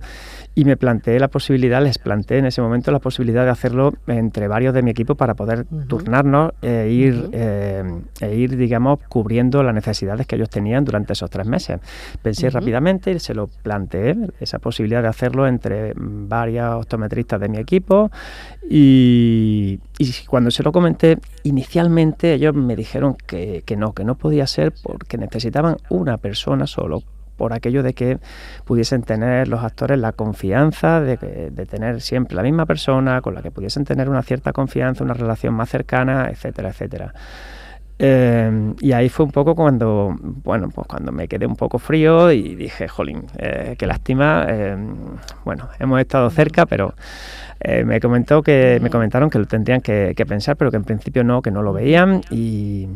y 0.56 0.64
me 0.64 0.78
planteé 0.78 1.20
la 1.20 1.28
posibilidad, 1.28 1.84
les 1.84 1.98
planteé 1.98 2.38
en 2.38 2.46
ese 2.46 2.62
momento 2.62 2.90
la 2.92 3.00
posibilidad 3.00 3.44
de 3.44 3.52
hacerlo 3.52 3.94
entre 4.08 4.48
varios 4.48 4.74
de 4.74 4.82
mi 4.82 4.92
equipo 4.92 5.16
para 5.16 5.34
poder 5.34 5.66
turnarnos 5.88 6.54
e 6.62 6.88
ir, 6.90 7.30
eh, 7.34 7.84
e 8.20 8.36
ir, 8.36 8.58
digamos, 8.58 9.00
cubriendo 9.08 9.64
las 9.64 9.74
necesidades 9.74 10.28
que 10.28 10.36
ellos 10.36 10.50
tenían 10.50 10.86
durante 10.86 11.14
esos 11.14 11.30
tres 11.30 11.46
meses. 11.46 11.80
Pensé 12.22 12.50
rápidamente 12.50 13.12
y 13.12 13.20
se 13.20 13.34
lo 13.34 13.48
planteé, 13.48 14.16
esa 14.40 14.60
posibilidad 14.60 15.02
de 15.02 15.08
hacerlo 15.08 15.48
entre 15.48 15.94
varios 15.96 16.76
optometristas 16.76 17.40
de 17.40 17.50
mi 17.50 17.58
equipo 17.58 18.12
y, 18.70 19.80
y 19.98 20.14
cuando 20.28 20.52
se 20.52 20.64
lo 20.64 20.72
comenté, 20.72 21.18
inicialmente 21.44 22.34
ellos 22.34 22.54
me 22.56 22.76
dijeron 22.76 23.16
que, 23.16 23.64
que 23.66 23.76
no, 23.76 23.94
que 23.94 24.04
no 24.04 24.16
podía 24.16 24.48
ser 24.48 24.74
porque 24.84 25.18
necesitaban 25.18 25.78
una 25.90 26.18
persona 26.18 26.68
solo 26.68 27.04
por 27.38 27.54
aquello 27.54 27.84
de 27.84 27.94
que 27.94 28.20
pudiesen 28.66 29.04
tener 29.04 29.48
los 29.48 29.64
actores 29.64 30.00
la 30.00 30.14
confianza 30.14 31.02
de, 31.02 31.18
tener 31.70 32.02
siempre 32.02 32.36
la 32.36 32.44
misma 32.44 32.66
persona, 32.66 33.22
con 33.22 33.34
la 33.34 33.42
que 33.42 33.52
pudiesen 33.52 33.86
tener 33.86 34.10
una 34.10 34.24
cierta 34.24 34.54
confianza, 34.54 35.04
una 35.04 35.14
relación 35.14 35.54
más 35.54 35.70
cercana, 35.70 36.30
etcétera, 36.30 36.70
etcétera. 36.70 37.14
Eh, 37.98 38.74
y 38.82 38.92
ahí 38.92 39.10
fue 39.10 39.26
un 39.26 39.32
poco 39.32 39.56
cuando, 39.56 40.16
bueno, 40.44 40.70
pues 40.70 40.88
cuando 40.88 41.12
me 41.12 41.28
quedé 41.28 41.46
un 41.46 41.56
poco 41.56 41.80
frío 41.80 42.32
y 42.32 42.56
dije, 42.56 42.88
jolín, 42.88 43.24
eh, 43.38 43.76
qué 43.78 43.88
lástima. 43.88 44.46
Eh, 44.50 44.76
bueno, 45.44 45.70
hemos 45.80 46.00
estado 46.00 46.30
cerca, 46.30 46.66
pero 46.66 46.94
me 47.86 48.00
comentó 48.00 48.44
que, 48.44 48.80
me 48.80 48.92
comentaron 48.92 49.30
que 49.30 49.40
lo 49.40 49.46
tendrían 49.46 49.82
que, 49.82 50.14
que 50.16 50.26
pensar, 50.26 50.56
pero 50.56 50.70
que 50.70 50.78
en 50.78 50.84
principio 50.84 51.24
no, 51.24 51.42
que 51.42 51.50
no 51.50 51.64
lo 51.64 51.74
veían 51.74 52.22
y 52.30 52.88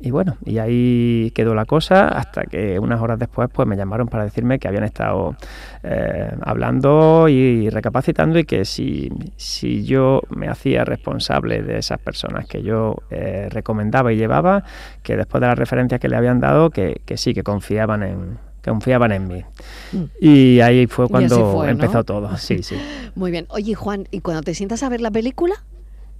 y 0.00 0.12
bueno, 0.12 0.36
y 0.44 0.58
ahí 0.58 1.32
quedó 1.34 1.54
la 1.54 1.64
cosa 1.64 2.08
hasta 2.08 2.44
que 2.44 2.78
unas 2.78 3.00
horas 3.00 3.18
después 3.18 3.48
pues 3.52 3.66
me 3.66 3.76
llamaron 3.76 4.06
para 4.06 4.24
decirme 4.24 4.60
que 4.60 4.68
habían 4.68 4.84
estado 4.84 5.34
eh, 5.82 6.30
hablando 6.42 7.28
y 7.28 7.68
recapacitando 7.68 8.38
y 8.38 8.44
que 8.44 8.64
si, 8.64 9.10
si 9.36 9.84
yo 9.84 10.22
me 10.30 10.48
hacía 10.48 10.84
responsable 10.84 11.62
de 11.62 11.78
esas 11.78 11.98
personas 11.98 12.46
que 12.46 12.62
yo 12.62 12.96
eh, 13.10 13.48
recomendaba 13.50 14.12
y 14.12 14.16
llevaba, 14.16 14.62
que 15.02 15.16
después 15.16 15.40
de 15.40 15.48
las 15.48 15.58
referencias 15.58 16.00
que 16.00 16.08
le 16.08 16.16
habían 16.16 16.38
dado, 16.38 16.70
que, 16.70 17.00
que 17.04 17.16
sí, 17.16 17.34
que 17.34 17.42
confiaban 17.42 18.04
en, 18.04 18.38
confiaban 18.64 19.10
en 19.10 19.26
mí. 19.26 19.44
Mm. 19.92 20.04
Y 20.20 20.60
ahí 20.60 20.86
fue 20.86 21.08
cuando 21.08 21.64
empezó 21.64 22.04
todo. 22.04 22.36
Sí, 22.36 22.62
sí. 22.62 22.76
Muy 23.16 23.32
bien. 23.32 23.46
Oye, 23.50 23.74
Juan, 23.74 24.06
¿y 24.12 24.20
cuando 24.20 24.42
te 24.42 24.54
sientas 24.54 24.84
a 24.84 24.88
ver 24.88 25.00
la 25.00 25.10
película? 25.10 25.54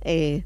Eh, 0.03 0.43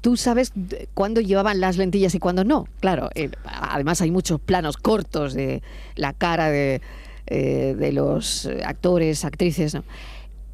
tú 0.00 0.16
sabes 0.16 0.52
cuándo 0.94 1.20
llevaban 1.20 1.60
las 1.60 1.76
lentillas 1.76 2.14
y 2.14 2.18
cuándo 2.18 2.44
no. 2.44 2.66
Claro, 2.80 3.10
eh, 3.14 3.30
además 3.44 4.00
hay 4.00 4.10
muchos 4.10 4.40
planos 4.40 4.76
cortos 4.76 5.34
de 5.34 5.62
la 5.96 6.12
cara 6.12 6.50
de, 6.50 6.80
eh, 7.26 7.90
los 7.92 8.48
actores, 8.64 9.24
actrices, 9.24 9.76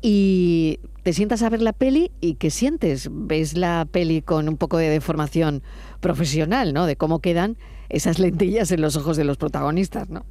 Y 0.00 0.80
te 1.02 1.12
sientas 1.12 1.42
a 1.42 1.48
ver 1.48 1.62
la 1.62 1.72
peli 1.72 2.10
y 2.20 2.34
¿qué 2.34 2.50
sientes? 2.50 3.08
Ves 3.10 3.56
la 3.56 3.86
peli 3.90 4.20
con 4.20 4.48
un 4.48 4.56
poco 4.56 4.76
de 4.76 4.88
deformación 4.88 5.62
profesional, 6.00 6.74
¿no? 6.74 6.86
De 6.86 6.96
cómo 6.96 7.20
quedan 7.20 7.56
esas 7.88 8.18
lentillas 8.18 8.70
en 8.72 8.80
los 8.80 8.96
ojos 8.96 9.16
de 9.16 9.24
los 9.24 9.36
protagonistas, 9.36 10.10
¿no? 10.10 10.24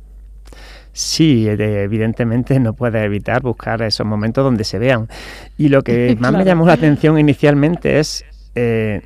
Sí, 0.92 1.48
evidentemente 1.48 2.60
no 2.60 2.74
puedes 2.74 3.04
evitar 3.04 3.42
buscar 3.42 3.82
esos 3.82 4.06
momentos 4.06 4.44
donde 4.44 4.64
se 4.64 4.78
vean. 4.78 5.10
Y 5.58 5.70
lo 5.70 5.82
que 5.82 6.16
más 6.20 6.34
me 6.34 6.46
llamó 6.46 6.68
la 6.68 6.74
atención 6.74 7.18
inicialmente 7.18 8.00
es 8.00 8.24
eh, 8.56 9.02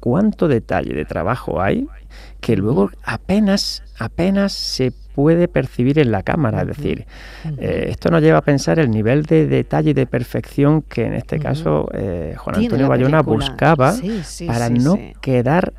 cuánto 0.00 0.48
detalle 0.48 0.94
de 0.94 1.04
trabajo 1.04 1.60
hay 1.60 1.86
que 2.40 2.56
luego 2.56 2.90
apenas, 3.04 3.82
apenas 3.98 4.52
se 4.52 4.92
puede 5.14 5.46
percibir 5.46 5.98
en 5.98 6.10
la 6.10 6.22
cámara. 6.22 6.62
Es 6.62 6.68
decir, 6.68 7.06
eh, 7.58 7.88
esto 7.90 8.10
nos 8.10 8.22
lleva 8.22 8.38
a 8.38 8.42
pensar 8.42 8.78
el 8.78 8.90
nivel 8.90 9.24
de 9.24 9.46
detalle 9.46 9.90
y 9.90 9.92
de 9.92 10.06
perfección 10.06 10.80
que 10.82 11.04
en 11.04 11.14
este 11.14 11.38
caso 11.38 11.88
eh, 11.92 12.34
Juan 12.38 12.56
Antonio 12.56 12.88
Bayona 12.88 13.20
buscaba 13.20 13.94
para 14.46 14.70
no 14.70 14.98
quedar 15.20 15.74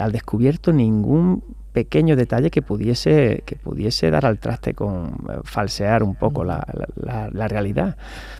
al 0.00 0.10
descubierto 0.10 0.72
ningún 0.72 1.44
pequeño 1.72 2.16
detalle 2.16 2.50
que 2.50 2.60
pudiese, 2.60 3.44
que 3.46 3.56
pudiese 3.56 4.10
dar 4.10 4.26
al 4.26 4.38
traste 4.38 4.74
con 4.74 5.16
falsear 5.44 6.02
un 6.02 6.16
poco 6.16 6.44
la, 6.44 6.66
realidad, 7.48 7.96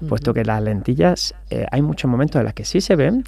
puesto 0.08 0.34
que 0.34 0.44
las 0.44 0.60
lentillas 0.62 1.34
hay 1.70 1.80
muchos 1.80 2.10
momentos 2.10 2.40
en 2.40 2.44
los 2.44 2.54
que 2.54 2.64
sí 2.64 2.80
se 2.80 2.96
ven, 2.96 3.24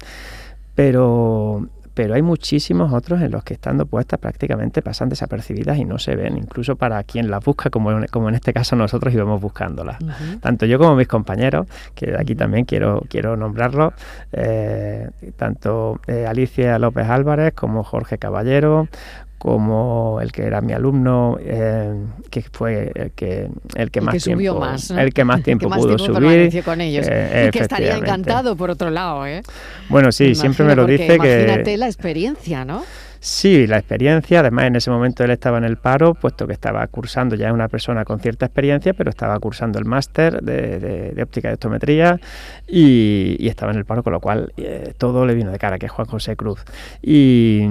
pero, 0.75 1.67
pero 1.93 2.13
hay 2.13 2.21
muchísimos 2.21 2.93
otros 2.93 3.21
en 3.21 3.31
los 3.31 3.43
que 3.43 3.53
estando 3.53 3.85
puestas 3.85 4.19
prácticamente 4.19 4.81
pasan 4.81 5.07
desapercibidas 5.07 5.77
y 5.77 5.85
no 5.85 5.97
se 5.97 6.15
ven, 6.15 6.37
incluso 6.37 6.75
para 6.75 7.01
quien 7.03 7.31
las 7.31 7.43
busca, 7.43 7.69
como, 7.69 7.91
como 8.11 8.29
en 8.29 8.35
este 8.35 8.53
caso 8.53 8.75
nosotros 8.75 9.13
íbamos 9.13 9.41
buscándolas. 9.41 9.97
Tanto 10.41 10.65
yo 10.65 10.77
como 10.77 10.95
mis 10.95 11.07
compañeros, 11.07 11.67
que 11.95 12.07
de 12.07 12.19
aquí 12.19 12.35
también 12.35 12.65
quiero, 12.65 13.03
quiero 13.09 13.37
nombrarlos, 13.37 13.93
eh, 14.33 15.09
tanto 15.37 16.01
eh, 16.07 16.25
Alicia 16.27 16.77
López 16.77 17.07
Álvarez 17.07 17.53
como 17.53 17.83
Jorge 17.83 18.17
Caballero, 18.17 18.89
como 19.37 20.19
el 20.21 20.31
que 20.31 20.43
era 20.43 20.61
mi 20.61 20.73
alumno, 20.73 21.37
eh, 21.39 21.93
que 22.29 22.41
fue 22.41 22.91
el 22.95 23.11
que 23.11 23.49
el 23.75 23.91
que 23.91 24.01
más 24.01 24.23
tiempo, 24.23 24.65
el 24.97 25.13
que 25.13 25.23
más 25.23 25.43
tiempo 25.43 25.69
pudo 25.69 25.97
subir, 25.97 26.63
con 26.63 26.81
ellos 26.81 27.05
eh, 27.09 27.45
y 27.47 27.51
que 27.51 27.59
estaría 27.59 27.97
encantado 27.97 28.55
por 28.55 28.69
otro 28.69 28.89
lado, 28.89 29.25
¿eh? 29.25 29.43
Bueno, 29.89 30.11
sí, 30.11 30.35
siempre 30.35 30.65
me 30.65 30.75
lo 30.75 30.85
dice 30.85 31.19
que 31.19 31.43
imagínate 31.43 31.77
la 31.77 31.87
experiencia, 31.87 32.65
¿no? 32.65 32.83
Sí, 33.25 33.65
la 33.65 33.79
experiencia, 33.79 34.41
además 34.41 34.65
en 34.65 34.75
ese 34.75 34.91
momento 34.91 35.23
él 35.23 35.31
estaba 35.31 35.57
en 35.57 35.63
el 35.63 35.77
paro, 35.77 36.13
puesto 36.13 36.45
que 36.45 36.53
estaba 36.53 36.85
cursando, 36.85 37.35
ya 37.35 37.47
es 37.47 37.53
una 37.53 37.67
persona 37.67 38.05
con 38.05 38.19
cierta 38.19 38.45
experiencia, 38.45 38.93
pero 38.93 39.09
estaba 39.09 39.39
cursando 39.39 39.79
el 39.79 39.85
máster 39.85 40.43
de, 40.43 41.19
óptica 41.23 41.47
de 41.47 41.55
optometría 41.55 42.19
y, 42.67 43.47
estaba 43.47 43.71
en 43.71 43.79
el 43.79 43.85
paro, 43.85 44.03
con 44.03 44.13
lo 44.13 44.19
cual 44.19 44.53
eh, 44.57 44.93
todo 44.99 45.25
le 45.25 45.33
vino 45.33 45.49
de 45.49 45.57
cara, 45.57 45.79
que 45.79 45.87
es 45.87 45.91
Juan 45.91 46.07
José 46.07 46.35
Cruz. 46.35 46.63
Y, 47.01 47.67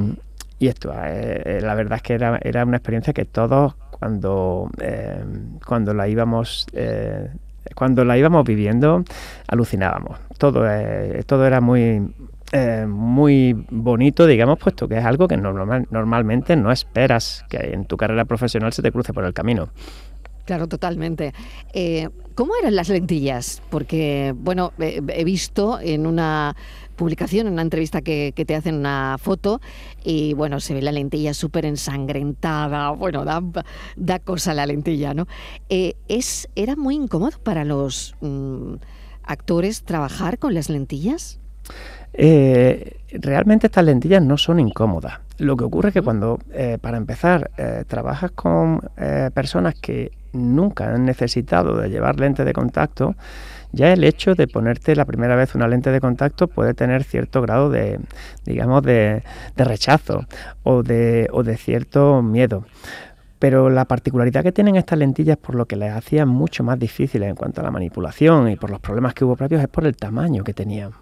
y 0.58 0.68
esto, 0.68 0.92
eh, 0.92 1.42
eh, 1.44 1.58
la 1.60 1.74
verdad 1.74 1.96
es 1.96 2.02
que 2.02 2.14
era, 2.14 2.38
era, 2.42 2.64
una 2.64 2.76
experiencia 2.76 3.12
que 3.12 3.24
todos 3.24 3.74
cuando, 3.90 4.70
eh, 4.80 5.24
cuando 5.66 5.94
la 5.94 6.08
íbamos 6.08 6.66
cuando 7.74 8.04
la 8.04 8.18
íbamos 8.18 8.44
viviendo 8.44 9.04
alucinábamos. 9.48 10.18
Todo, 10.36 10.64
todo 11.26 11.46
era 11.46 11.62
muy, 11.62 12.14
muy 12.86 13.66
bonito, 13.70 14.26
digamos, 14.26 14.58
puesto 14.58 14.86
que 14.86 14.98
es 14.98 15.04
algo 15.04 15.26
que 15.26 15.38
normal, 15.38 15.86
normalmente 15.90 16.56
no 16.56 16.70
esperas 16.70 17.44
que 17.48 17.56
en 17.56 17.86
tu 17.86 17.96
carrera 17.96 18.26
profesional 18.26 18.72
se 18.74 18.82
te 18.82 18.92
cruce 18.92 19.14
por 19.14 19.24
el 19.24 19.32
camino. 19.32 19.70
Claro, 20.44 20.68
totalmente. 20.68 21.32
¿Cómo 22.34 22.52
eran 22.60 22.76
las 22.76 22.90
lentillas? 22.90 23.62
Porque, 23.70 24.34
bueno, 24.36 24.72
he 24.78 25.24
visto 25.24 25.80
en 25.80 26.06
una 26.06 26.54
publicación, 26.94 27.46
en 27.46 27.54
una 27.54 27.62
entrevista 27.62 28.02
que, 28.02 28.32
te 28.34 28.54
hacen 28.54 28.74
una 28.76 29.16
foto 29.18 29.60
y 30.02 30.34
bueno, 30.34 30.60
se 30.60 30.74
ve 30.74 30.82
la 30.82 30.92
lentilla 30.92 31.34
súper 31.34 31.64
ensangrentada, 31.64 32.90
bueno, 32.90 33.24
da, 33.24 33.42
da, 33.96 34.18
cosa 34.18 34.54
la 34.54 34.66
lentilla, 34.66 35.14
¿no? 35.14 35.26
Eh, 35.68 35.94
es, 36.08 36.48
¿Era 36.54 36.76
muy 36.76 36.94
incómodo 36.94 37.38
para 37.42 37.64
los 37.64 38.14
mm, 38.20 38.74
actores 39.22 39.82
trabajar 39.82 40.38
con 40.38 40.54
las 40.54 40.68
lentillas? 40.68 41.38
Eh, 42.16 42.98
realmente 43.12 43.66
estas 43.66 43.84
lentillas 43.84 44.22
no 44.22 44.38
son 44.38 44.60
incómodas. 44.60 45.20
Lo 45.38 45.56
que 45.56 45.64
ocurre 45.64 45.88
es 45.88 45.94
que 45.94 46.02
cuando, 46.02 46.38
eh, 46.52 46.78
para 46.80 46.96
empezar, 46.96 47.50
eh, 47.56 47.84
trabajas 47.86 48.30
con 48.30 48.80
personas 49.34 49.74
que 49.74 50.12
nunca 50.32 50.94
han 50.94 51.04
necesitado 51.04 51.76
de 51.76 51.88
llevar 51.88 52.20
lentes 52.20 52.46
de 52.46 52.52
contacto, 52.52 53.14
ya 53.74 53.92
el 53.92 54.04
hecho 54.04 54.34
de 54.34 54.46
ponerte 54.46 54.96
la 54.96 55.04
primera 55.04 55.36
vez 55.36 55.54
una 55.54 55.68
lente 55.68 55.90
de 55.90 56.00
contacto 56.00 56.48
puede 56.48 56.74
tener 56.74 57.04
cierto 57.04 57.42
grado 57.42 57.70
de, 57.70 58.00
digamos, 58.44 58.82
de, 58.82 59.22
rechazo 59.56 60.26
o 60.62 60.82
de, 60.82 61.28
o 61.32 61.42
de 61.42 61.56
cierto 61.56 62.22
miedo. 62.22 62.64
Pero 63.38 63.68
la 63.68 63.84
particularidad 63.84 64.42
que 64.42 64.52
tienen 64.52 64.76
estas 64.76 64.98
lentillas 64.98 65.36
por 65.36 65.54
lo 65.54 65.66
que 65.66 65.76
les 65.76 65.92
hacía 65.92 66.24
mucho 66.24 66.64
más 66.64 66.78
difíciles 66.78 67.28
en 67.28 67.36
cuanto 67.36 67.60
a 67.60 67.64
la 67.64 67.70
manipulación 67.70 68.48
y 68.48 68.56
por 68.56 68.70
los 68.70 68.80
problemas 68.80 69.12
que 69.12 69.24
hubo 69.24 69.36
propios 69.36 69.60
es 69.60 69.68
por 69.68 69.86
el 69.86 69.96
tamaño 69.96 70.44
que 70.44 70.54
tenían. 70.54 70.92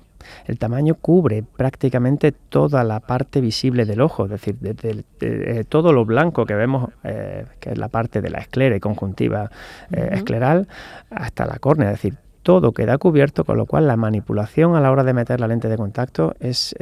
El 0.47 0.59
tamaño 0.59 0.95
cubre 0.95 1.43
prácticamente 1.43 2.33
toda 2.33 2.85
la 2.85 3.01
parte 3.01 3.41
visible 3.41 3.85
del 3.85 4.01
ojo, 4.01 4.25
es 4.25 4.31
decir, 4.31 4.57
desde 4.61 5.05
eh, 5.21 5.65
todo 5.69 5.93
lo 5.93 6.05
blanco 6.05 6.47
que 6.47 6.55
vemos, 6.55 6.91
eh, 7.05 7.45
que 7.61 7.71
es 7.71 7.79
la 7.79 7.89
parte 7.89 8.21
de 8.21 8.31
la 8.31 8.39
esclera 8.39 8.77
y 8.77 8.81
conjuntiva 8.81 9.51
eh, 9.91 10.11
escleral, 10.13 10.69
hasta 11.11 11.47
la 11.47 11.59
córnea, 11.59 11.91
es 11.91 11.95
decir, 12.03 12.19
todo 12.43 12.73
queda 12.73 12.99
cubierto, 12.99 13.45
con 13.45 13.57
lo 13.57 13.67
cual 13.67 13.87
la 13.87 13.97
manipulación 13.97 14.75
a 14.75 14.81
la 14.81 14.91
hora 14.91 15.05
de 15.05 15.15
meter 15.15 15.41
la 15.41 15.49
lente 15.49 15.69
de 15.69 15.77
contacto 15.77 16.35
es 16.41 16.75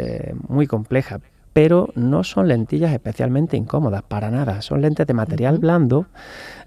muy 0.49 0.67
compleja, 0.67 1.21
pero 1.53 1.91
no 1.95 2.25
son 2.25 2.49
lentillas 2.49 2.93
especialmente 2.93 3.57
incómodas, 3.57 4.03
para 4.03 4.31
nada, 4.31 4.63
son 4.63 4.81
lentes 4.81 5.07
de 5.07 5.15
material 5.15 5.59
blando 5.59 6.07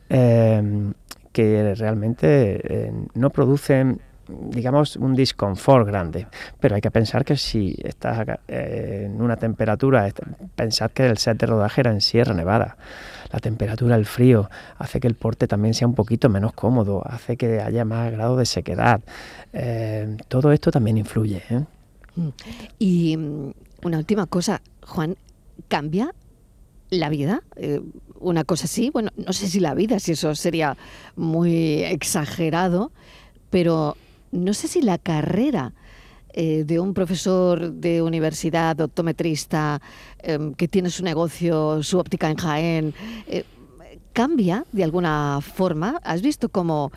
que 0.10 1.76
realmente 1.76 2.92
no 3.16 3.30
producen 3.32 4.00
digamos, 4.28 4.96
un 4.96 5.16
disconfort 5.16 5.88
grande. 5.88 6.28
Pero 6.60 6.76
hay 6.76 6.82
que 6.82 6.92
pensar 6.92 7.26
que 7.26 7.38
si 7.38 7.76
estás 7.84 8.26
eh, 8.48 9.04
en 9.06 9.22
una 9.22 9.38
temperatura, 9.38 10.10
pensad 10.56 10.92
que 10.92 11.06
el 11.06 11.18
set 11.18 11.40
de 11.40 11.48
rodaje 11.48 11.82
era 11.82 11.92
en 11.92 12.02
Sierra 12.02 12.34
Nevada. 12.34 12.78
La 13.34 13.40
temperatura, 13.40 13.96
el 13.96 14.06
frío, 14.06 14.48
hace 14.78 15.00
que 15.00 15.08
el 15.08 15.16
porte 15.16 15.48
también 15.48 15.74
sea 15.74 15.88
un 15.88 15.96
poquito 15.96 16.30
menos 16.30 16.54
cómodo, 16.54 17.02
hace 17.04 17.36
que 17.36 17.60
haya 17.60 17.84
más 17.84 18.12
grado 18.12 18.38
de 18.38 18.46
sequedad. 18.46 19.02
Eh, 19.52 20.18
todo 20.28 20.52
esto 20.52 20.70
también 20.70 21.00
influye. 21.00 21.42
¿eh? 21.50 21.66
Mm. 22.16 22.30
Y 22.78 23.18
mm, 23.18 23.54
una 23.84 23.98
última 23.98 24.28
cosa, 24.28 24.62
Juan, 24.86 25.18
¿cambia 25.68 26.14
la 26.92 27.10
vida? 27.10 27.42
una 28.20 28.44
cosa 28.44 28.66
así, 28.66 28.92
bueno, 28.92 29.10
no 29.18 29.34
sé 29.34 29.48
si 29.48 29.60
la 29.60 29.74
vida, 29.74 30.00
si 30.00 30.12
eso 30.14 30.34
sería 30.36 30.78
muy 31.16 31.84
exagerado, 31.84 32.92
pero 33.50 33.98
no 34.32 34.54
sé 34.54 34.68
si 34.68 34.82
la 34.82 34.98
carrera 34.98 35.74
eh, 36.34 36.64
de 36.66 36.80
un 36.80 36.94
profesor 36.94 37.72
de 37.72 38.02
universidad, 38.02 38.80
optometrista, 38.82 39.80
em, 40.20 40.54
que 40.56 40.68
tiene 40.68 40.90
su 40.90 41.04
negocio, 41.04 41.84
su 41.84 42.00
óptica 42.00 42.30
en 42.30 42.38
Jaén, 42.38 42.94
eh, 43.28 43.44
cambia 44.14 44.66
de 44.72 44.84
alguna 44.84 45.40
forma. 45.42 46.00
¿Has 46.04 46.22
visto 46.22 46.50
cómo 46.50 46.92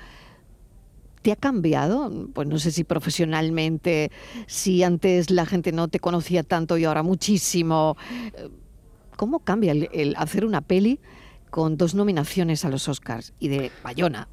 te 1.21 1.33
ha 1.33 1.37
cambiado? 1.37 2.11
Pues 2.33 2.49
no 2.49 2.59
sé 2.59 2.71
si 2.71 2.85
profesionalmente, 2.85 4.11
si 4.47 4.83
antes 4.83 5.31
la 5.31 5.45
gente 5.45 5.71
no 5.71 5.89
te 5.89 6.01
conocía 6.01 6.43
tanto 6.43 6.79
y 6.79 6.85
ahora 6.85 7.03
muchísimo. 7.03 7.97
¿Cómo 9.17 9.41
cambia 9.41 9.73
el 9.73 10.15
hacer 10.17 10.45
una 10.45 10.63
peli 10.63 11.01
con 11.51 11.77
dos 11.77 11.95
nominaciones 11.95 12.65
a 12.65 12.71
los 12.71 12.89
Oscars 12.89 13.33
y 13.39 13.49
de 13.49 13.71
Bayona? 13.83 14.29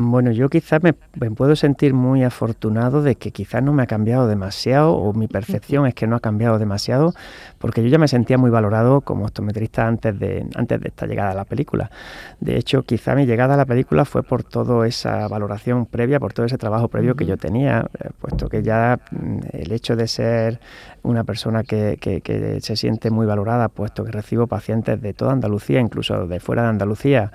Bueno, 0.00 0.30
yo 0.30 0.48
quizás 0.48 0.80
me, 0.80 0.92
puedo 0.92 1.56
sentir 1.56 1.92
muy 1.92 2.22
afortunado 2.22 3.02
de 3.02 3.16
que 3.16 3.32
quizás 3.32 3.64
no 3.64 3.72
me 3.72 3.82
ha 3.82 3.86
cambiado 3.86 4.28
demasiado 4.28 4.92
o 4.92 5.12
mi 5.12 5.26
percepción 5.26 5.88
es 5.88 5.94
que 5.94 6.06
no 6.06 6.14
ha 6.14 6.20
cambiado 6.20 6.60
demasiado 6.60 7.14
porque 7.58 7.82
yo 7.82 7.88
ya 7.88 7.98
me 7.98 8.06
sentía 8.06 8.38
muy 8.38 8.48
valorado 8.48 9.00
como 9.00 9.24
optometrista 9.24 9.88
antes 9.88 10.16
de, 10.16 10.46
antes 10.54 10.80
de 10.80 10.86
esta 10.86 11.06
llegada 11.06 11.32
a 11.32 11.34
la 11.34 11.44
película. 11.44 11.90
De 12.38 12.56
hecho, 12.56 12.84
quizá 12.84 13.16
mi 13.16 13.26
llegada 13.26 13.54
a 13.54 13.56
la 13.56 13.66
película 13.66 14.04
fue 14.04 14.22
por 14.22 14.44
toda 14.44 14.86
esa 14.86 15.26
valoración 15.26 15.84
previa, 15.84 16.20
por 16.20 16.32
todo 16.32 16.46
ese 16.46 16.58
trabajo 16.58 16.86
previo 16.86 17.16
que 17.16 17.26
yo 17.26 17.36
tenía, 17.36 17.84
eh, 17.98 18.10
puesto 18.20 18.48
que 18.48 18.62
ya 18.62 19.00
mm, 19.10 19.38
el 19.50 19.72
hecho 19.72 19.96
de 19.96 20.06
ser 20.06 20.60
una 21.02 21.24
persona 21.24 21.64
que, 21.64 21.98
que 22.00 22.58
se 22.60 22.76
siente 22.76 23.10
muy 23.10 23.26
valorada, 23.26 23.68
puesto 23.68 24.04
que 24.04 24.12
recibo 24.12 24.46
pacientes 24.46 25.00
de 25.02 25.12
toda 25.12 25.32
Andalucía, 25.32 25.80
incluso 25.80 26.28
de 26.28 26.38
fuera 26.38 26.62
de 26.62 26.68
Andalucía, 26.68 27.32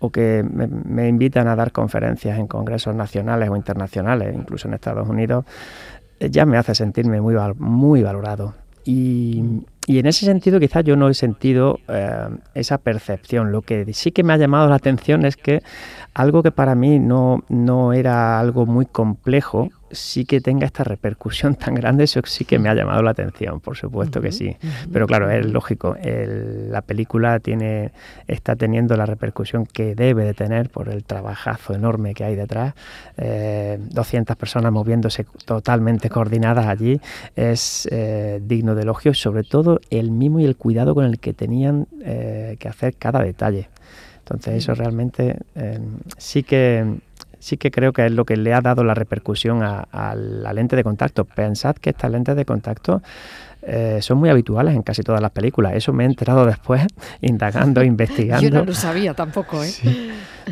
o 0.00 0.10
que 0.10 0.44
me, 0.44 1.08
invitan 1.08 1.48
a 1.48 1.56
dar 1.56 1.72
conferencias 1.72 2.38
en 2.38 2.46
congresos 2.46 2.94
nacionales 2.94 3.48
o 3.48 3.56
internacionales, 3.56 4.34
incluso 4.34 4.68
en 4.68 4.74
Estados 4.74 5.08
Unidos, 5.08 5.44
eh, 6.20 6.30
ya 6.30 6.46
me 6.46 6.56
hace 6.56 6.74
sentirme 6.74 7.20
muy, 7.20 7.34
muy 7.58 8.02
valorado. 8.02 8.54
Y, 8.84 9.42
en 9.86 10.06
ese 10.06 10.26
sentido 10.26 10.60
quizás 10.60 10.84
yo 10.84 10.96
no 10.96 11.08
he 11.08 11.14
sentido 11.14 11.78
eh, 11.88 12.28
esa 12.54 12.78
percepción. 12.78 13.52
Lo 13.52 13.62
que 13.62 13.92
sí 13.94 14.12
que 14.12 14.22
me 14.22 14.34
ha 14.34 14.36
llamado 14.36 14.68
la 14.68 14.76
atención 14.76 15.24
es 15.24 15.36
que 15.36 15.62
algo 16.18 16.42
que 16.42 16.50
para 16.50 16.74
mí 16.74 16.98
no, 16.98 17.44
no 17.48 17.92
era 17.92 18.40
algo 18.40 18.66
muy 18.66 18.86
complejo, 18.86 19.70
sí 19.92 20.24
que 20.24 20.40
tenga 20.40 20.66
esta 20.66 20.82
repercusión 20.82 21.54
tan 21.54 21.76
grande, 21.76 22.02
eso 22.04 22.20
sí 22.24 22.44
que 22.44 22.58
me 22.58 22.68
ha 22.68 22.74
llamado 22.74 23.02
la 23.02 23.12
atención, 23.12 23.60
por 23.60 23.76
supuesto 23.76 24.20
que 24.20 24.32
sí. 24.32 24.56
Pero 24.92 25.06
claro, 25.06 25.30
es 25.30 25.46
lógico, 25.46 25.96
la 26.02 26.82
película 26.82 27.38
tiene, 27.38 27.92
está 28.26 28.56
teniendo 28.56 28.96
la 28.96 29.06
repercusión 29.06 29.64
que 29.64 29.94
debe 29.94 30.24
de 30.24 30.34
tener 30.34 30.70
por 30.70 30.88
el 30.88 31.04
trabajazo 31.04 31.72
enorme 31.72 32.14
que 32.14 32.24
hay 32.24 32.34
detrás. 32.34 32.74
200 33.16 34.34
eh, 34.34 34.36
personas 34.36 34.72
moviéndose 34.72 35.24
totalmente 35.44 36.10
coordinadas 36.10 36.66
allí 36.66 37.00
es 37.36 37.88
eh, 37.92 38.40
digno 38.42 38.74
de 38.74 38.82
elogio, 38.82 39.14
sobre 39.14 39.44
todo 39.44 39.80
el 39.90 40.10
mimo 40.10 40.40
y 40.40 40.44
el 40.46 40.56
cuidado 40.56 40.96
con 40.96 41.04
el 41.04 41.20
que 41.20 41.32
tenían 41.32 41.86
eh, 42.02 42.56
que 42.58 42.68
hacer 42.68 42.96
cada 42.96 43.22
detalle. 43.22 43.68
Entonces 44.30 44.56
eso 44.56 44.74
realmente 44.74 45.38
sí 46.18 46.42
que 46.42 47.00
sí 47.38 47.56
que 47.56 47.70
creo 47.70 47.92
que 47.92 48.06
es 48.06 48.12
lo 48.12 48.24
que 48.24 48.36
le 48.36 48.52
ha 48.54 48.60
dado 48.60 48.84
la 48.84 48.94
repercusión 48.94 49.62
a, 49.62 50.14
la 50.14 50.52
lente 50.52 50.76
de 50.76 50.84
contacto. 50.84 51.24
Pensad 51.24 51.76
que 51.76 51.90
estas 51.90 52.10
lentes 52.10 52.36
de 52.36 52.44
contacto 52.44 53.02
eh, 53.62 53.98
son 54.00 54.18
muy 54.18 54.30
habituales 54.30 54.74
en 54.74 54.82
casi 54.82 55.02
todas 55.02 55.20
las 55.20 55.30
películas. 55.30 55.74
Eso 55.74 55.92
me 55.92 56.04
he 56.04 56.06
enterado 56.06 56.46
después, 56.46 56.86
indagando, 57.20 57.82
investigando. 57.84 58.42
Yo 58.42 58.50
no 58.50 58.64
lo 58.64 58.74
sabía 58.74 59.14
tampoco, 59.14 59.62
¿eh? 59.62 59.72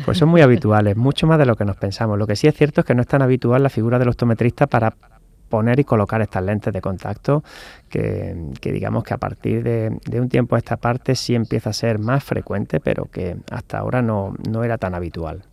Pues 0.05 0.17
son 0.17 0.29
muy 0.29 0.41
habituales, 0.41 0.95
mucho 0.95 1.27
más 1.27 1.39
de 1.39 1.45
lo 1.45 1.55
que 1.55 1.65
nos 1.65 1.77
pensamos. 1.77 2.17
Lo 2.17 2.27
que 2.27 2.35
sí 2.35 2.47
es 2.47 2.55
cierto 2.55 2.81
es 2.81 2.87
que 2.87 2.95
no 2.95 3.01
es 3.01 3.07
tan 3.07 3.21
habitual 3.21 3.63
la 3.63 3.69
figura 3.69 3.99
del 3.99 4.09
optometrista 4.09 4.67
para 4.67 4.93
poner 5.49 5.79
y 5.79 5.83
colocar 5.83 6.21
estas 6.21 6.43
lentes 6.43 6.73
de 6.73 6.81
contacto 6.81 7.43
que, 7.89 8.35
digamos 8.61 9.03
que 9.03 9.13
a 9.13 9.17
partir 9.17 9.63
de, 9.63 10.19
un 10.19 10.29
tiempo 10.29 10.55
a 10.55 10.59
esta 10.59 10.77
parte 10.77 11.15
sí 11.15 11.35
empieza 11.35 11.69
a 11.69 11.73
ser 11.73 11.99
más 11.99 12.23
frecuente, 12.23 12.79
pero 12.79 13.05
que 13.05 13.37
hasta 13.51 13.79
ahora 13.79 14.01
no 14.01 14.63
era 14.63 14.77
tan 14.77 14.93
habitual. 14.93 15.43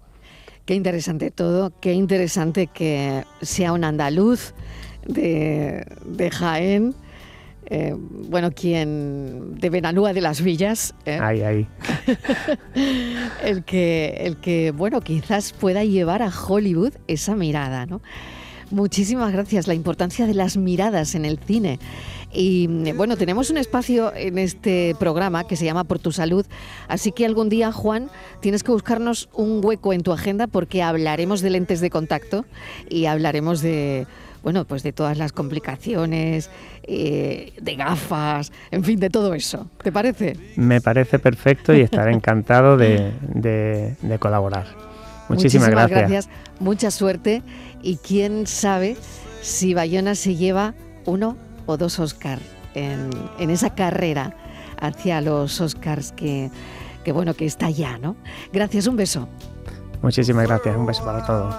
Qué 0.64 0.74
interesante 0.74 1.30
todo, 1.30 1.78
qué 1.78 1.92
interesante 1.92 2.68
que 2.68 3.24
sea 3.42 3.72
un 3.72 3.84
andaluz 3.84 4.54
de, 5.06 5.84
Jaén. 6.32 6.94
Eh, 7.66 7.94
bueno, 7.98 8.50
quien 8.52 9.56
de 9.56 9.68
Benalúa 9.68 10.14
de 10.14 10.22
las 10.22 10.40
Villas, 10.40 10.94
¿eh? 11.04 11.18
ahí, 11.20 11.42
ahí. 11.42 11.66
el 13.44 13.64
que, 13.64 14.14
el 14.20 14.38
que, 14.38 14.70
bueno, 14.70 15.02
quizás 15.02 15.52
pueda 15.52 15.84
llevar 15.84 16.22
a 16.22 16.30
Hollywood 16.30 16.94
esa 17.08 17.36
mirada, 17.36 17.84
¿no? 17.84 18.00
Muchísimas 18.74 19.32
gracias. 19.32 19.68
La 19.68 19.74
importancia 19.74 20.26
de 20.26 20.34
las 20.34 20.56
miradas 20.56 21.14
en 21.14 21.24
el 21.24 21.38
cine. 21.38 21.78
Y 22.32 22.66
bueno, 22.94 23.16
tenemos 23.16 23.48
un 23.50 23.56
espacio 23.56 24.12
en 24.16 24.36
este 24.36 24.96
programa 24.98 25.46
que 25.46 25.54
se 25.54 25.64
llama 25.64 25.84
Por 25.84 26.00
tu 26.00 26.10
Salud. 26.10 26.44
Así 26.88 27.12
que 27.12 27.24
algún 27.24 27.48
día, 27.48 27.70
Juan, 27.70 28.10
tienes 28.40 28.64
que 28.64 28.72
buscarnos 28.72 29.28
un 29.32 29.64
hueco 29.64 29.92
en 29.92 30.02
tu 30.02 30.10
agenda 30.10 30.48
porque 30.48 30.82
hablaremos 30.82 31.40
de 31.40 31.50
lentes 31.50 31.80
de 31.80 31.88
contacto 31.88 32.46
y 32.90 33.06
hablaremos 33.06 33.62
de 33.62 34.08
bueno, 34.42 34.64
pues 34.64 34.82
de 34.82 34.92
todas 34.92 35.16
las 35.18 35.32
complicaciones, 35.32 36.50
eh, 36.82 37.52
de 37.62 37.76
gafas, 37.76 38.52
en 38.72 38.82
fin, 38.82 38.98
de 38.98 39.08
todo 39.08 39.34
eso. 39.34 39.70
¿Te 39.82 39.92
parece? 39.92 40.36
Me 40.56 40.80
parece 40.80 41.20
perfecto 41.20 41.72
y 41.72 41.80
estaré 41.80 42.12
encantado 42.12 42.76
de, 42.76 43.94
colaborar. 44.18 44.93
Muchísimas, 45.28 45.70
gracias. 45.70 45.98
gracias. 45.98 46.28
Mucha 46.60 46.90
suerte 46.90 47.42
y 47.82 47.96
quién 47.96 48.46
sabe 48.46 48.96
si 49.42 49.74
Bayona 49.74 50.14
se 50.14 50.36
lleva 50.36 50.74
uno 51.06 51.36
o 51.66 51.76
dos 51.76 51.98
Oscars 51.98 52.42
en, 52.74 53.10
en, 53.38 53.50
esa 53.50 53.74
carrera 53.74 54.36
hacia 54.80 55.20
los 55.20 55.60
Oscars 55.60 56.12
que, 56.12 56.50
que, 57.04 57.12
bueno, 57.12 57.34
que 57.34 57.46
está 57.46 57.70
ya, 57.70 57.98
¿no? 57.98 58.16
Gracias, 58.52 58.86
un 58.86 58.96
beso. 58.96 59.28
Muchísimas 60.02 60.46
gracias, 60.46 60.76
un 60.76 60.86
beso 60.86 61.04
para 61.04 61.24
todos. 61.24 61.54